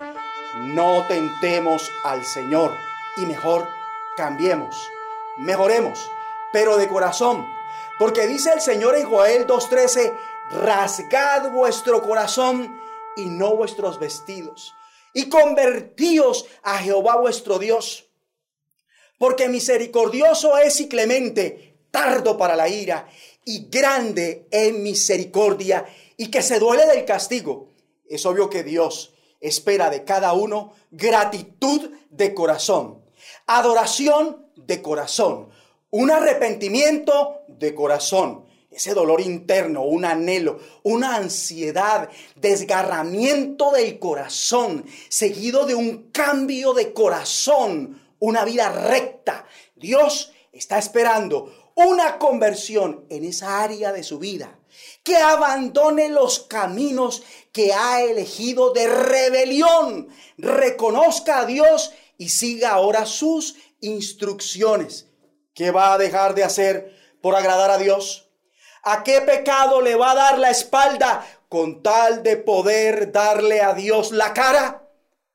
[0.55, 2.71] No tentemos al Señor
[3.17, 3.67] y mejor
[4.15, 4.75] cambiemos,
[5.37, 6.09] mejoremos,
[6.51, 7.45] pero de corazón.
[7.99, 10.13] Porque dice el Señor en Joel 2.13,
[10.51, 12.79] rasgad vuestro corazón
[13.15, 14.75] y no vuestros vestidos,
[15.13, 18.09] y convertíos a Jehová vuestro Dios.
[19.17, 23.07] Porque misericordioso es y clemente, tardo para la ira,
[23.45, 25.85] y grande en misericordia,
[26.17, 27.73] y que se duele del castigo
[28.13, 33.03] es obvio que Dios espera de cada uno gratitud de corazón,
[33.47, 35.49] adoración de corazón,
[35.89, 45.65] un arrepentimiento de corazón, ese dolor interno, un anhelo, una ansiedad, desgarramiento del corazón, seguido
[45.65, 49.45] de un cambio de corazón, una vida recta.
[49.75, 54.59] Dios está esperando una conversión en esa área de su vida
[55.03, 60.07] que abandone los caminos que ha elegido de rebelión,
[60.37, 65.07] reconozca a Dios y siga ahora sus instrucciones.
[65.53, 68.22] ¿Qué va a dejar de hacer por agradar a Dios?
[68.83, 73.73] ¿A qué pecado le va a dar la espalda con tal de poder darle a
[73.73, 74.89] Dios la cara?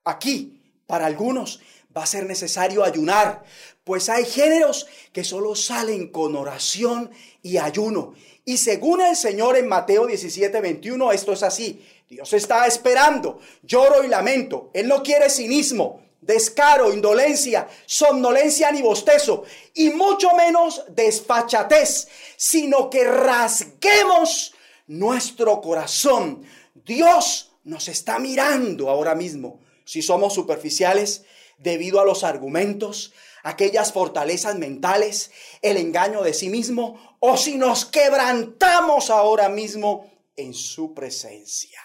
[0.04, 1.60] Aquí, para algunos,
[1.96, 3.42] va a ser necesario ayunar,
[3.84, 7.10] pues hay géneros que solo salen con oración
[7.42, 8.12] y ayuno.
[8.44, 11.86] Y según el Señor en Mateo 17, 21, esto es así.
[12.06, 14.70] Dios está esperando, lloro y lamento.
[14.74, 19.44] Él no quiere cinismo, descaro, indolencia, somnolencia ni bostezo,
[19.74, 24.54] y mucho menos desfachatez, sino que rasguemos
[24.86, 26.44] nuestro corazón.
[26.74, 29.60] Dios nos está mirando ahora mismo.
[29.84, 31.24] Si somos superficiales
[31.58, 33.12] debido a los argumentos,
[33.42, 35.30] aquellas fortalezas mentales,
[35.62, 41.80] el engaño de sí mismo, o si nos quebrantamos ahora mismo en su presencia.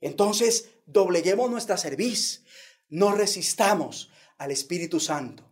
[0.00, 2.44] Entonces, dobleguemos nuestra cerviz,
[2.90, 5.44] no resistamos al Espíritu Santo.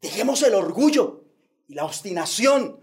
[0.00, 1.24] Dejemos el orgullo
[1.68, 2.80] y la obstinación,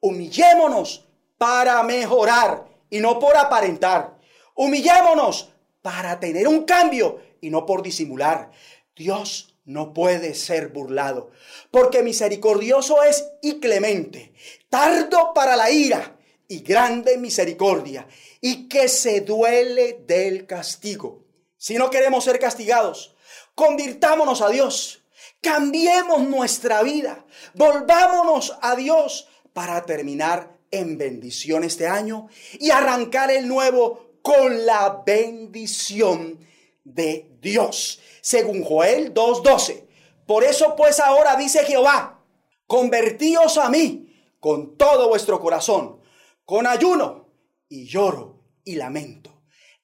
[0.00, 1.06] humillémonos
[1.38, 4.18] para mejorar y no por aparentar.
[4.54, 8.50] Humillémonos para tener un cambio y no por disimular.
[8.96, 11.30] Dios no puede ser burlado,
[11.70, 14.32] porque misericordioso es y clemente,
[14.68, 16.16] tardo para la ira
[16.48, 18.06] y grande misericordia,
[18.40, 21.24] y que se duele del castigo.
[21.56, 23.11] Si no queremos ser castigados,
[23.54, 25.02] convirtámonos a Dios,
[25.40, 27.24] cambiemos nuestra vida,
[27.54, 32.28] volvámonos a Dios para terminar en bendición este año
[32.58, 36.38] y arrancar el nuevo con la bendición
[36.84, 38.00] de Dios.
[38.20, 39.84] Según Joel 2.12.
[40.26, 42.20] Por eso pues ahora dice Jehová,
[42.66, 44.08] convertíos a mí
[44.40, 46.00] con todo vuestro corazón,
[46.44, 47.28] con ayuno
[47.68, 49.31] y lloro y lamento.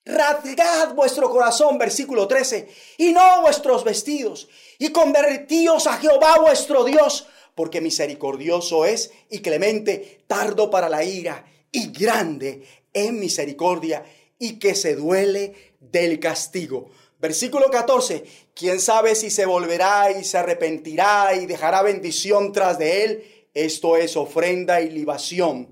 [0.08, 4.48] Rasgad vuestro corazón, versículo 13, y no vuestros vestidos,
[4.78, 11.44] y convertíos a Jehová vuestro Dios, porque misericordioso es y clemente, tardo para la ira
[11.70, 14.02] y grande en misericordia
[14.38, 16.88] y que se duele del castigo.
[17.20, 23.04] Versículo 14, ¿quién sabe si se volverá y se arrepentirá y dejará bendición tras de
[23.04, 23.48] él?
[23.52, 25.68] Esto es ofrenda y libación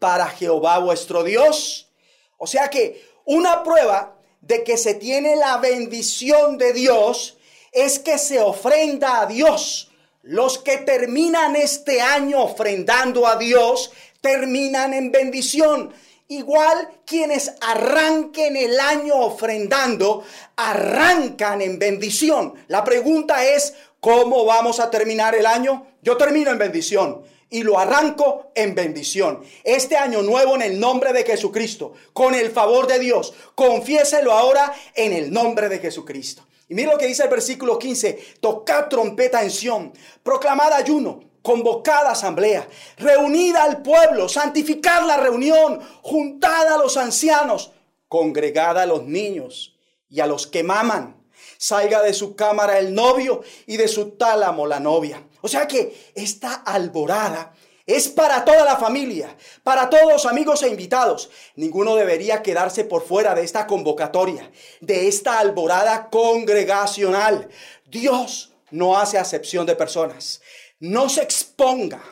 [0.00, 1.92] para Jehová vuestro Dios.
[2.38, 7.36] O sea que una prueba de que se tiene la bendición de Dios
[7.72, 9.90] es que se ofrenda a Dios.
[10.22, 15.92] Los que terminan este año ofrendando a Dios terminan en bendición.
[16.28, 20.24] Igual quienes arranquen el año ofrendando,
[20.56, 22.54] arrancan en bendición.
[22.68, 25.86] La pregunta es, ¿cómo vamos a terminar el año?
[26.02, 29.42] Yo termino en bendición y lo arranco en bendición.
[29.62, 34.74] Este año nuevo en el nombre de Jesucristo, con el favor de Dios, confiéselo ahora
[34.94, 36.42] en el nombre de Jesucristo.
[36.68, 39.92] Y mira lo que dice el versículo 15, tocad trompeta en Sión,
[40.22, 42.66] proclamad ayuno, convocada asamblea,
[42.98, 47.70] reunida al pueblo, santificar la reunión, juntada a los ancianos,
[48.08, 49.76] congregada a los niños
[50.08, 51.24] y a los que maman.
[51.58, 55.22] Salga de su cámara el novio y de su tálamo la novia.
[55.46, 57.54] O sea que esta alborada
[57.86, 61.30] es para toda la familia, para todos los amigos e invitados.
[61.54, 67.48] Ninguno debería quedarse por fuera de esta convocatoria, de esta alborada congregacional.
[67.84, 70.40] Dios no hace acepción de personas.
[70.80, 72.02] No se exponga,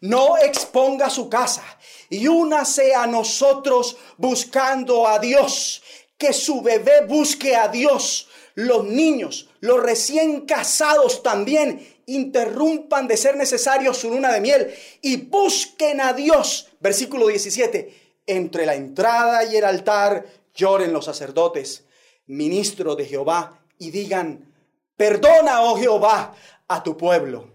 [0.00, 1.64] no exponga su casa
[2.10, 5.82] y únase a nosotros buscando a Dios.
[6.16, 8.28] Que su bebé busque a Dios.
[8.54, 15.16] Los niños, los recién casados también interrumpan de ser necesario su luna de miel y
[15.16, 16.68] busquen a Dios.
[16.80, 18.02] Versículo 17.
[18.26, 21.84] Entre la entrada y el altar lloren los sacerdotes,
[22.26, 24.54] ministros de Jehová, y digan,
[24.96, 26.34] perdona, oh Jehová,
[26.68, 27.50] a tu pueblo,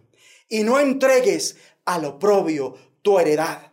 [0.48, 3.72] y no entregues al oprobio tu heredad,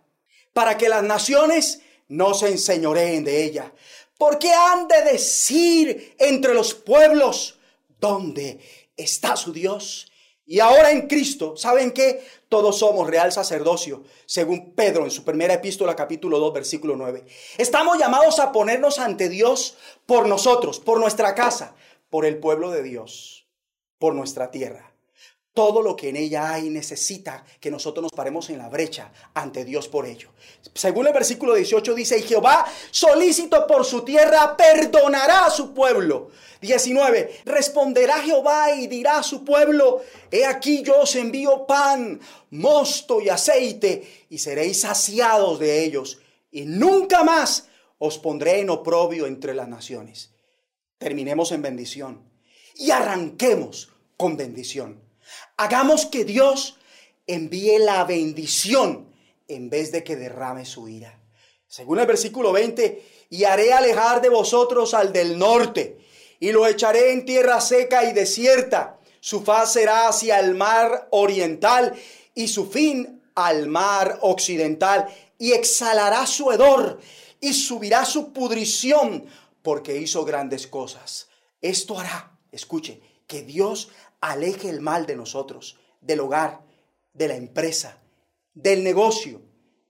[0.52, 3.72] para que las naciones no se enseñoreen de ella.
[4.16, 7.58] Porque han de decir entre los pueblos,
[8.00, 8.58] ¿dónde
[8.96, 10.10] está su Dios?
[10.48, 12.24] Y ahora en Cristo, ¿saben qué?
[12.48, 17.24] Todos somos real sacerdocio, según Pedro en su primera epístola capítulo 2 versículo 9.
[17.58, 19.76] Estamos llamados a ponernos ante Dios
[20.06, 21.74] por nosotros, por nuestra casa,
[22.10, 23.48] por el pueblo de Dios,
[23.98, 24.85] por nuestra tierra.
[25.56, 29.64] Todo lo que en ella hay necesita que nosotros nos paremos en la brecha ante
[29.64, 30.28] Dios por ello.
[30.74, 36.28] Según el versículo 18 dice, y Jehová solícito por su tierra perdonará a su pueblo.
[36.60, 43.22] 19, responderá Jehová y dirá a su pueblo, he aquí yo os envío pan, mosto
[43.22, 46.18] y aceite, y seréis saciados de ellos,
[46.50, 50.34] y nunca más os pondré en oprobio entre las naciones.
[50.98, 52.30] Terminemos en bendición
[52.74, 53.88] y arranquemos
[54.18, 55.05] con bendición.
[55.56, 56.76] Hagamos que Dios
[57.26, 59.12] envíe la bendición
[59.48, 61.20] en vez de que derrame su ira.
[61.66, 65.98] Según el versículo 20, y haré alejar de vosotros al del norte,
[66.38, 71.94] y lo echaré en tierra seca y desierta, Su faz será hacia el mar oriental
[72.32, 75.08] y su fin al mar occidental.
[75.36, 77.00] Y exhalará su hedor
[77.40, 79.26] y subirá su pudrición
[79.62, 81.28] porque hizo grandes cosas.
[81.60, 83.88] Esto hará, escuche, que Dios
[84.20, 86.60] aleje el mal de nosotros, del hogar,
[87.12, 87.98] de la empresa,
[88.54, 89.40] del negocio,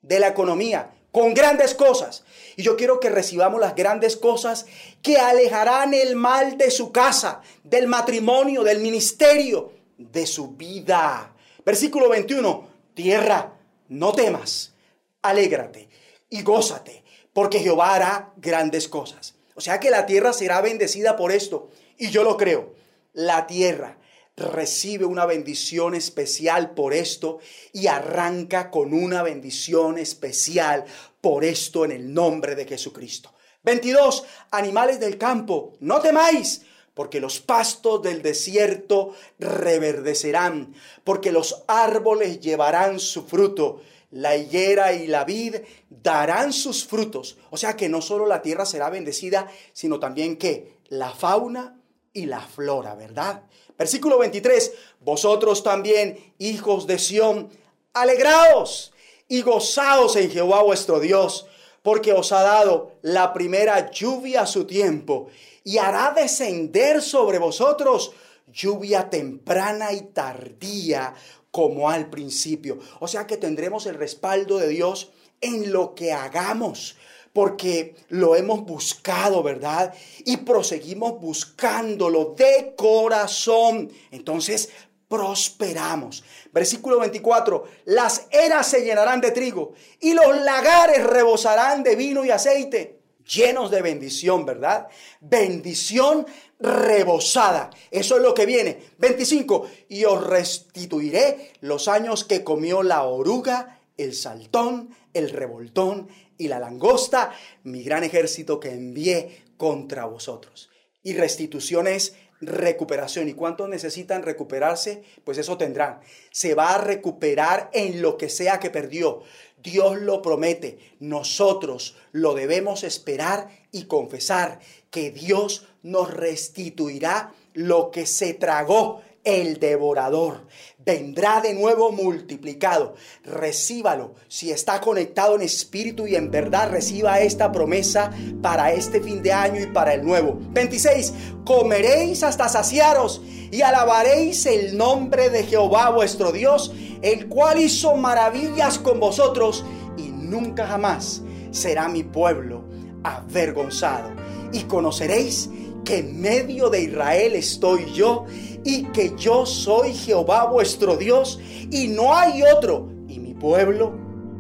[0.02, 2.24] de la economía, con grandes cosas.
[2.56, 4.66] Y yo quiero que recibamos las grandes cosas
[5.02, 11.34] que alejarán el mal de su casa, del matrimonio, del ministerio, de su vida.
[11.64, 13.54] Versículo 21, tierra,
[13.88, 14.74] no temas,
[15.22, 15.88] alégrate
[16.28, 17.02] y gózate,
[17.32, 19.34] porque Jehová hará grandes cosas.
[19.54, 21.70] O sea que la tierra será bendecida por esto.
[21.96, 22.74] Y yo lo creo.
[23.14, 23.96] La tierra
[24.36, 27.38] recibe una bendición especial por esto
[27.72, 30.84] y arranca con una bendición especial
[31.20, 33.32] por esto en el nombre de Jesucristo.
[33.64, 34.24] 22.
[34.50, 36.62] Animales del campo, no temáis,
[36.94, 45.06] porque los pastos del desierto reverdecerán, porque los árboles llevarán su fruto, la higuera y
[45.06, 45.56] la vid
[45.90, 47.38] darán sus frutos.
[47.50, 51.80] O sea que no solo la tierra será bendecida, sino también que la fauna
[52.12, 53.42] y la flora, ¿verdad?
[53.78, 57.50] Versículo 23, vosotros también, hijos de Sión,
[57.92, 58.92] alegraos
[59.28, 61.46] y gozaos en Jehová vuestro Dios,
[61.82, 65.28] porque os ha dado la primera lluvia a su tiempo
[65.62, 68.12] y hará descender sobre vosotros
[68.52, 71.14] lluvia temprana y tardía
[71.50, 72.78] como al principio.
[73.00, 75.10] O sea que tendremos el respaldo de Dios
[75.40, 76.96] en lo que hagamos
[77.36, 79.92] porque lo hemos buscado, ¿verdad?
[80.24, 83.92] Y proseguimos buscándolo de corazón.
[84.10, 84.70] Entonces
[85.06, 86.24] prosperamos.
[86.50, 92.30] Versículo 24, las eras se llenarán de trigo y los lagares rebosarán de vino y
[92.30, 94.86] aceite, llenos de bendición, ¿verdad?
[95.20, 96.26] Bendición
[96.58, 97.68] rebosada.
[97.90, 98.78] Eso es lo que viene.
[98.96, 106.08] 25, y os restituiré los años que comió la oruga, el saltón, el revoltón
[106.38, 107.32] y la langosta,
[107.64, 110.70] mi gran ejército que envié contra vosotros.
[111.02, 113.28] Y restitución es recuperación.
[113.28, 115.02] ¿Y cuántos necesitan recuperarse?
[115.24, 116.00] Pues eso tendrán.
[116.30, 119.22] Se va a recuperar en lo que sea que perdió.
[119.62, 120.96] Dios lo promete.
[121.00, 124.60] Nosotros lo debemos esperar y confesar
[124.90, 130.46] que Dios nos restituirá lo que se tragó el devorador.
[130.86, 132.94] Vendrá de nuevo multiplicado.
[133.24, 134.14] Recíbalo.
[134.28, 139.32] Si está conectado en espíritu y en verdad, reciba esta promesa para este fin de
[139.32, 140.38] año y para el nuevo.
[140.52, 141.12] 26.
[141.44, 143.20] Comeréis hasta saciaros
[143.50, 146.72] y alabaréis el nombre de Jehová vuestro Dios,
[147.02, 149.64] el cual hizo maravillas con vosotros
[149.98, 151.20] y nunca jamás
[151.50, 152.62] será mi pueblo
[153.02, 154.12] avergonzado.
[154.52, 155.50] Y conoceréis
[155.86, 158.26] que en medio de Israel estoy yo
[158.64, 161.38] y que yo soy Jehová vuestro Dios
[161.70, 162.88] y no hay otro.
[163.08, 163.94] Y mi pueblo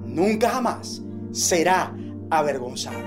[0.04, 1.00] nunca jamás
[1.32, 1.96] será
[2.30, 2.98] avergonzado.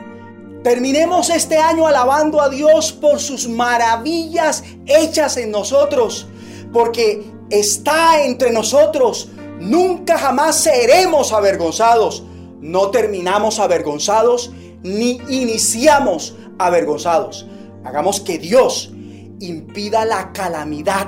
[0.63, 6.27] Terminemos este año alabando a Dios por sus maravillas hechas en nosotros,
[6.71, 9.29] porque está entre nosotros.
[9.59, 12.23] Nunca jamás seremos avergonzados.
[12.61, 17.45] No terminamos avergonzados ni iniciamos avergonzados.
[17.83, 18.91] Hagamos que Dios
[19.39, 21.07] impida la calamidad.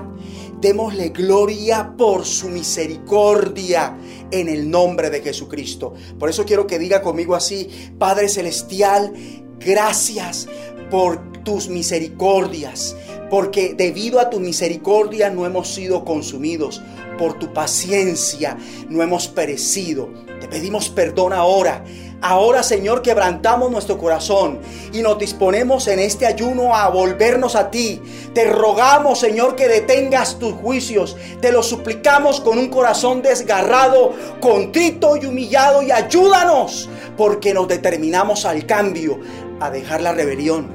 [0.59, 3.97] Démosle gloria por su misericordia
[4.29, 5.93] en el nombre de Jesucristo.
[6.19, 7.67] Por eso quiero que diga conmigo así,
[7.97, 9.11] Padre Celestial,
[9.59, 10.47] gracias
[10.91, 12.95] por tus misericordias,
[13.31, 16.81] porque debido a tu misericordia no hemos sido consumidos,
[17.17, 18.57] por tu paciencia
[18.89, 20.09] no hemos perecido.
[20.39, 21.83] Te pedimos perdón ahora
[22.21, 24.59] Ahora, Señor, quebrantamos nuestro corazón
[24.93, 27.99] y nos disponemos en este ayuno a volvernos a ti.
[28.35, 31.17] Te rogamos, Señor, que detengas tus juicios.
[31.41, 38.45] Te lo suplicamos con un corazón desgarrado, contrito y humillado y ayúdanos, porque nos determinamos
[38.45, 39.19] al cambio,
[39.59, 40.69] a dejar la rebelión,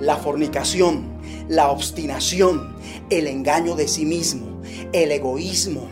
[0.00, 2.74] la fornicación, la obstinación,
[3.10, 4.62] el engaño de sí mismo,
[4.94, 5.88] el egoísmo,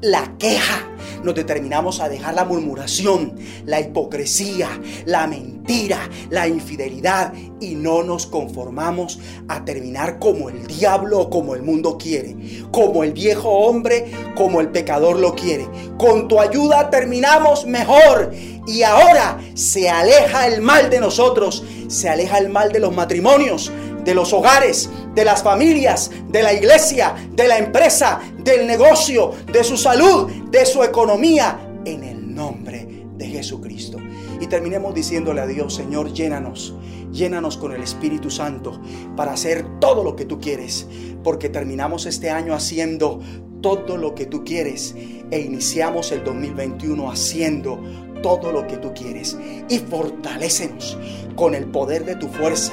[0.00, 4.68] la queja nos determinamos a dejar la murmuración, la hipocresía,
[5.04, 5.98] la mentira,
[6.30, 11.98] la infidelidad y no nos conformamos a terminar como el diablo o como el mundo
[11.98, 12.36] quiere,
[12.70, 15.66] como el viejo hombre, como el pecador lo quiere.
[15.98, 18.32] Con tu ayuda terminamos mejor
[18.66, 23.72] y ahora se aleja el mal de nosotros, se aleja el mal de los matrimonios,
[24.06, 29.64] de los hogares, de las familias, de la iglesia, de la empresa, del negocio, de
[29.64, 33.98] su salud, de su economía, en el nombre de Jesucristo.
[34.38, 36.74] y terminemos diciéndole a Dios, Señor, llénanos,
[37.10, 38.78] llénanos con el Espíritu Santo
[39.16, 40.86] para hacer todo lo que tú quieres,
[41.24, 43.20] porque terminamos este año haciendo
[43.62, 44.94] todo lo que tú quieres
[45.30, 47.80] e iniciamos el 2021 haciendo
[48.26, 49.36] todo lo que tú quieres
[49.68, 50.98] y fortalécenos
[51.36, 52.72] con el poder de tu fuerza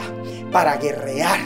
[0.51, 1.39] para guerrear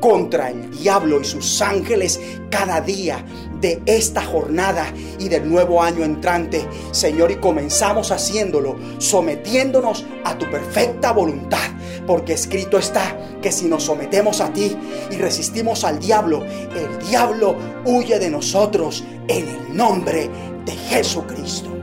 [0.00, 2.18] contra el diablo y sus ángeles
[2.50, 3.24] cada día
[3.60, 10.50] de esta jornada y del nuevo año entrante, Señor, y comenzamos haciéndolo sometiéndonos a tu
[10.50, 11.70] perfecta voluntad,
[12.04, 14.76] porque escrito está que si nos sometemos a ti
[15.08, 17.54] y resistimos al diablo, el diablo
[17.84, 20.28] huye de nosotros en el nombre
[20.66, 21.81] de Jesucristo.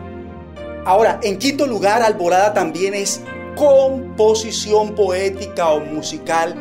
[0.85, 3.21] Ahora, en quinto lugar, Alborada también es
[3.55, 6.55] composición poética o musical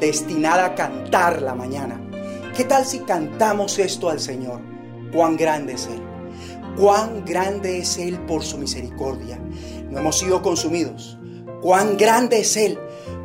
[0.00, 2.00] destinada a cantar la mañana.
[2.56, 4.60] ¿Qué tal si cantamos esto al Señor?
[5.12, 6.00] Cuán grande es Él.
[6.78, 9.38] Cuán grande es Él por su misericordia.
[9.90, 11.18] No hemos sido consumidos.
[11.60, 12.78] Cuán grande es Él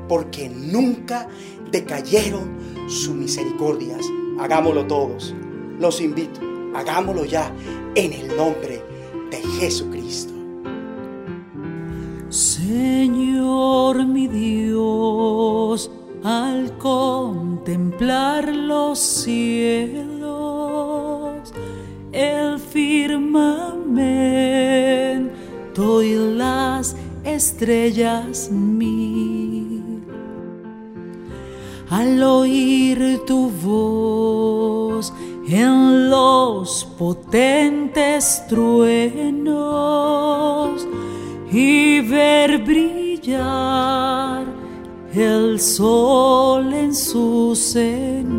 [0.08, 1.28] porque nunca
[1.72, 4.06] decayeron sus misericordias.
[4.40, 5.36] Hagámoslo todos.
[5.80, 6.42] Los invito.
[6.76, 7.54] Hagámoslo ya
[7.96, 8.91] en el nombre de
[9.38, 10.34] Jesucristo.
[12.30, 15.92] Señor mi Dios,
[16.24, 20.22] al contemplar los cielos,
[22.12, 23.72] el firmamento
[26.04, 30.04] y las estrellas mil,
[31.90, 35.14] al oír tu voz
[35.48, 39.52] en los potentes truenos
[41.52, 44.46] y ver brillar
[45.14, 48.32] el sol en su cenit.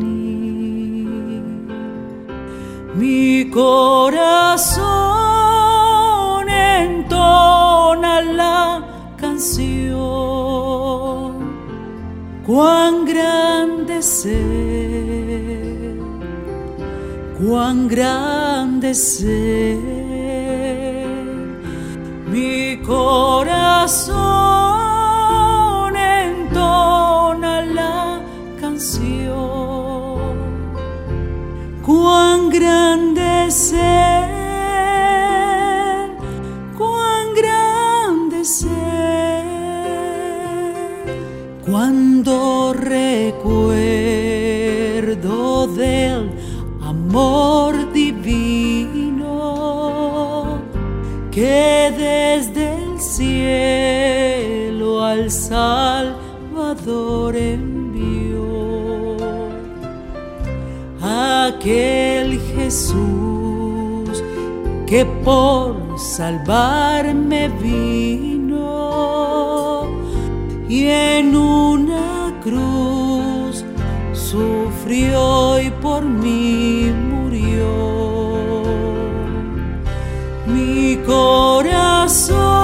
[2.94, 4.88] Mi corazón
[6.48, 9.92] entona la canción,
[12.46, 13.52] cuán grande
[14.24, 14.81] Él,
[17.42, 19.24] cuán grande es.
[22.30, 24.51] Mi corazón
[55.22, 56.16] al Salvador
[57.36, 58.42] envió.
[61.00, 64.22] Aquel Jesús
[64.86, 68.62] que por salvarme vino
[70.68, 73.64] y en una cruz
[74.12, 78.62] sufrió y por mí murió
[80.46, 82.61] mi corazón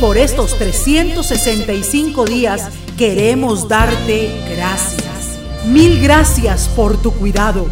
[0.00, 2.68] por estos 365 días
[2.98, 5.38] queremos darte gracias.
[5.66, 7.66] Mil gracias por tu cuidado,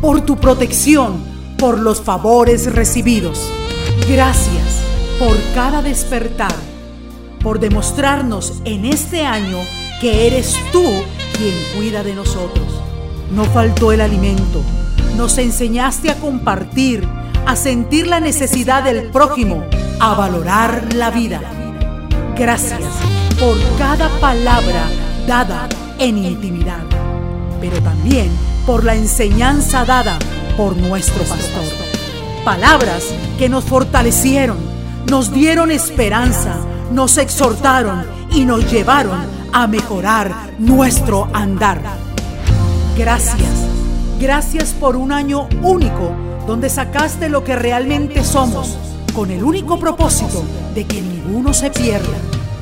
[0.00, 1.22] por tu protección,
[1.58, 3.40] por los favores recibidos.
[4.08, 4.80] Gracias
[5.18, 6.54] por cada despertar,
[7.42, 9.58] por demostrarnos en este año
[10.00, 10.84] que eres tú
[11.36, 12.66] quien cuida de nosotros.
[13.32, 14.62] No faltó el alimento,
[15.16, 17.06] nos enseñaste a compartir,
[17.46, 19.64] a sentir la necesidad del prójimo,
[19.98, 21.59] a valorar la vida.
[22.40, 22.80] Gracias
[23.38, 24.86] por cada palabra
[25.26, 25.68] dada
[25.98, 26.80] en intimidad,
[27.60, 28.30] pero también
[28.64, 30.18] por la enseñanza dada
[30.56, 31.64] por nuestro pastor.
[32.42, 33.04] Palabras
[33.38, 34.56] que nos fortalecieron,
[35.10, 36.56] nos dieron esperanza,
[36.90, 39.20] nos exhortaron y nos llevaron
[39.52, 41.82] a mejorar nuestro andar.
[42.96, 43.66] Gracias,
[44.18, 46.14] gracias por un año único
[46.46, 48.78] donde sacaste lo que realmente somos
[49.12, 50.42] con el único propósito
[50.74, 52.16] de que ninguno se pierda.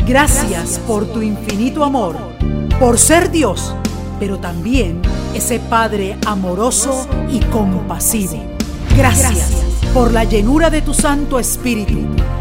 [0.07, 2.17] Gracias por tu infinito amor,
[2.81, 3.75] por ser Dios,
[4.19, 5.01] pero también
[5.35, 8.43] ese Padre amoroso y compasivo.
[8.97, 9.51] Gracias
[9.93, 11.99] por la llenura de tu Santo Espíritu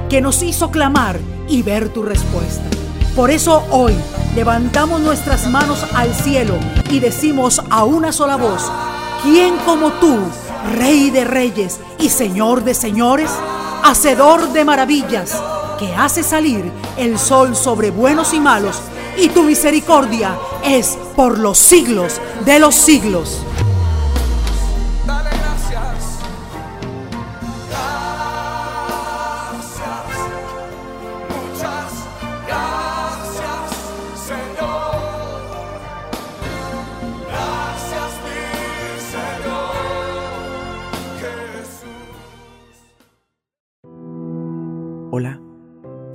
[0.10, 2.64] que nos hizo clamar y ver tu respuesta.
[3.16, 3.94] Por eso hoy
[4.36, 6.56] levantamos nuestras manos al cielo
[6.90, 8.72] y decimos a una sola voz,
[9.24, 10.18] ¿quién como tú,
[10.78, 13.32] Rey de Reyes y Señor de Señores?
[13.90, 15.42] Hacedor de maravillas,
[15.80, 18.82] que hace salir el sol sobre buenos y malos,
[19.18, 23.47] y tu misericordia es por los siglos de los siglos.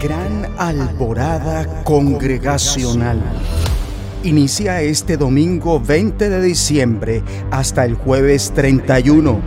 [0.00, 3.20] Gran Alborada Congregacional.
[4.24, 9.40] Inicia este domingo 20 de diciembre hasta el jueves 31,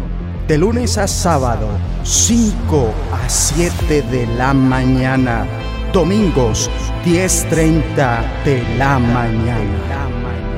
[0.48, 1.70] de lunes a sábado,
[2.04, 5.48] 5 a 7 de la mañana,
[5.92, 6.70] domingos
[7.04, 10.08] 10.30 de la mañana.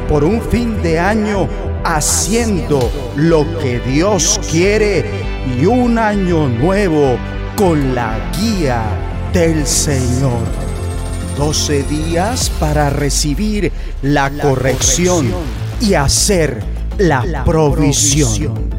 [0.09, 1.47] Por un fin de año
[1.85, 5.05] haciendo lo que Dios quiere
[5.57, 7.15] y un año nuevo
[7.55, 8.83] con la guía
[9.35, 10.47] del Señor.
[11.37, 13.69] 12 días para recibir
[14.01, 15.29] la corrección
[15.81, 16.63] y hacer
[16.97, 18.69] la provisión.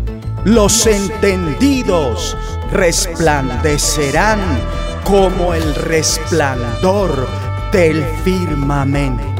[0.47, 2.35] Los entendidos
[2.73, 4.41] resplandecerán
[5.05, 7.29] como el resplandor
[7.71, 9.36] del firmamento.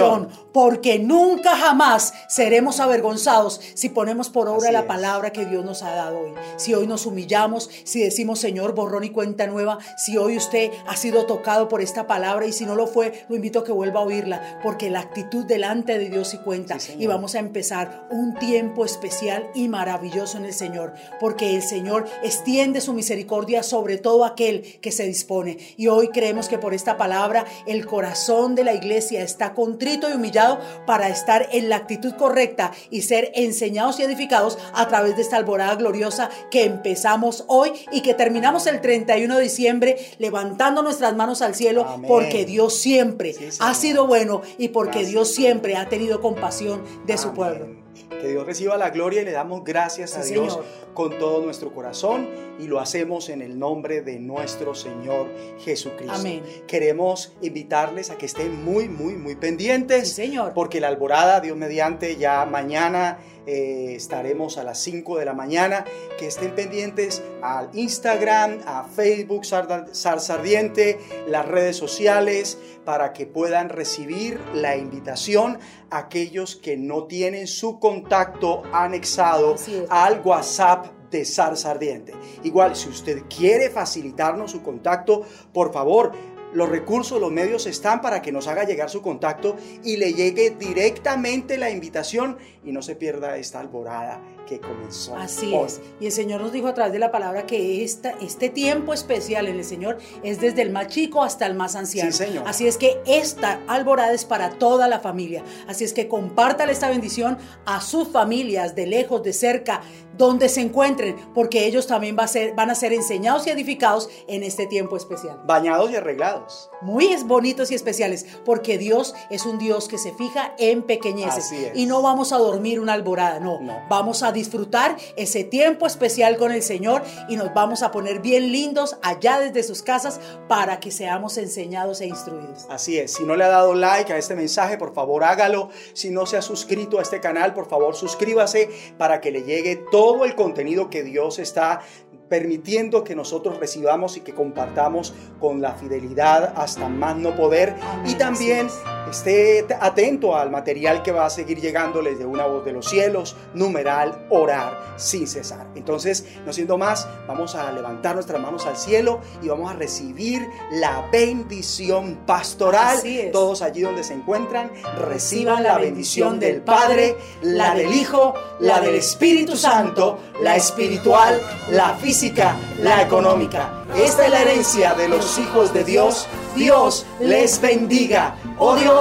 [0.00, 4.86] Bendición, porque nunca jamás seremos avergonzados si ponemos por obra Así la es.
[4.86, 6.34] palabra que Dios nos ha dado hoy.
[6.56, 10.96] Si hoy nos humillamos, si decimos Señor, borrón y cuenta nueva, si hoy usted ha
[10.96, 14.00] sido tocado por esta palabra y si no lo fue, lo invito a que vuelva
[14.00, 16.78] a oírla, porque la actitud delante de Dios sí cuenta.
[16.78, 21.62] Sí, y vamos a empezar un tiempo especial y maravilloso en el Señor, porque el
[21.62, 25.58] Señor extiende su misericordia sobre todo aquel que se dispone.
[25.76, 30.14] Y hoy creemos que por esta palabra el corazón de la iglesia está contrito y
[30.14, 30.41] humillado
[30.86, 35.36] para estar en la actitud correcta y ser enseñados y edificados a través de esta
[35.36, 41.42] alborada gloriosa que empezamos hoy y que terminamos el 31 de diciembre levantando nuestras manos
[41.42, 42.08] al cielo Amén.
[42.08, 45.10] porque Dios siempre Sí, ha sido bueno y porque Gracias.
[45.10, 47.81] Dios siempre ha tenido compasión de su pueblo.
[48.20, 50.66] Que Dios reciba la gloria y le damos gracias Sí, a Dios Señor.
[50.94, 56.14] con todo nuestro corazón y lo hacemos en el nombre de nuestro Señor Jesucristo.
[56.14, 56.42] Amén.
[56.66, 60.08] Queremos invitarles a que estén muy, muy, muy pendientes.
[60.08, 60.52] Sí, Señor.
[60.54, 65.84] Porque la alborada, Dios mediante, ya mañana eh, estaremos a las 5 de la mañana.
[66.18, 73.26] Que estén pendientes al Instagram, a Facebook, Sar Zarza Ardiente, las redes sociales, para que
[73.26, 75.58] puedan recibir la invitación
[75.90, 79.56] a aquellos que no tienen su contacto anexado
[79.88, 82.14] al WhatsApp de Zarza Ardiente.
[82.42, 85.22] Igual, si usted quiere facilitarnos su contacto,
[85.52, 86.12] por favor,
[86.52, 90.50] los recursos, los medios están para que nos haga llegar su contacto y le llegue
[90.50, 95.16] directamente la invitación y no se pierda esta alborada que comenzó.
[95.16, 95.66] Así hoy.
[95.66, 95.80] es.
[96.00, 99.48] Y el Señor nos dijo a través de la palabra que esta, este tiempo especial
[99.48, 102.12] en el Señor es desde el más chico hasta el más anciano.
[102.12, 102.44] Sí, Señor.
[102.46, 105.42] Así es que esta alborada es para toda la familia.
[105.66, 109.82] Así es que compártale esta bendición a sus familias, de lejos, de cerca,
[110.16, 114.08] donde se encuentren, porque ellos también va a ser, van a ser enseñados y edificados
[114.26, 115.40] en este tiempo especial.
[115.46, 116.70] Bañados y arreglados.
[116.80, 121.46] Muy bonitos y especiales, porque Dios es un Dios que se fija en pequeñeces.
[121.46, 121.76] Así es.
[121.76, 123.60] Y no vamos a dormir una alborada, no.
[123.60, 123.80] No.
[123.88, 128.50] Vamos a disfrutar ese tiempo especial con el Señor y nos vamos a poner bien
[128.52, 132.66] lindos allá desde sus casas para que seamos enseñados e instruidos.
[132.68, 135.70] Así es, si no le ha dado like a este mensaje, por favor hágalo.
[135.92, 139.76] Si no se ha suscrito a este canal, por favor suscríbase para que le llegue
[139.90, 141.80] todo el contenido que Dios está
[142.28, 147.74] permitiendo que nosotros recibamos y que compartamos con la fidelidad hasta más no poder.
[148.06, 148.68] Y también
[149.10, 153.36] esté atento al material que va a seguir llegándoles de una voz de los cielos,
[153.54, 155.66] numeral, orar sin cesar.
[155.74, 160.46] Entonces, no siendo más, vamos a levantar nuestras manos al cielo y vamos a recibir
[160.72, 162.98] la bendición pastoral.
[163.32, 168.94] Todos allí donde se encuentran, reciban la bendición del Padre, la del Hijo, la del
[168.94, 171.40] Espíritu Santo, la espiritual,
[171.70, 173.84] la física, la económica.
[173.96, 176.26] Esta es la herencia de los hijos de Dios.
[176.56, 178.36] Dios les bendiga.
[178.58, 178.91] Oh Dios,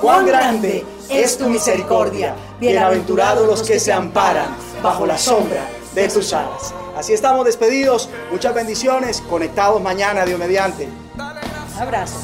[0.00, 2.34] Cuán grande es tu misericordia.
[2.60, 6.72] Bienaventurados los que se amparan bajo la sombra de tus alas.
[6.96, 8.08] Así estamos despedidos.
[8.30, 9.20] Muchas bendiciones.
[9.28, 10.88] Conectados mañana, Dios mediante.
[11.78, 12.20] Abrazo.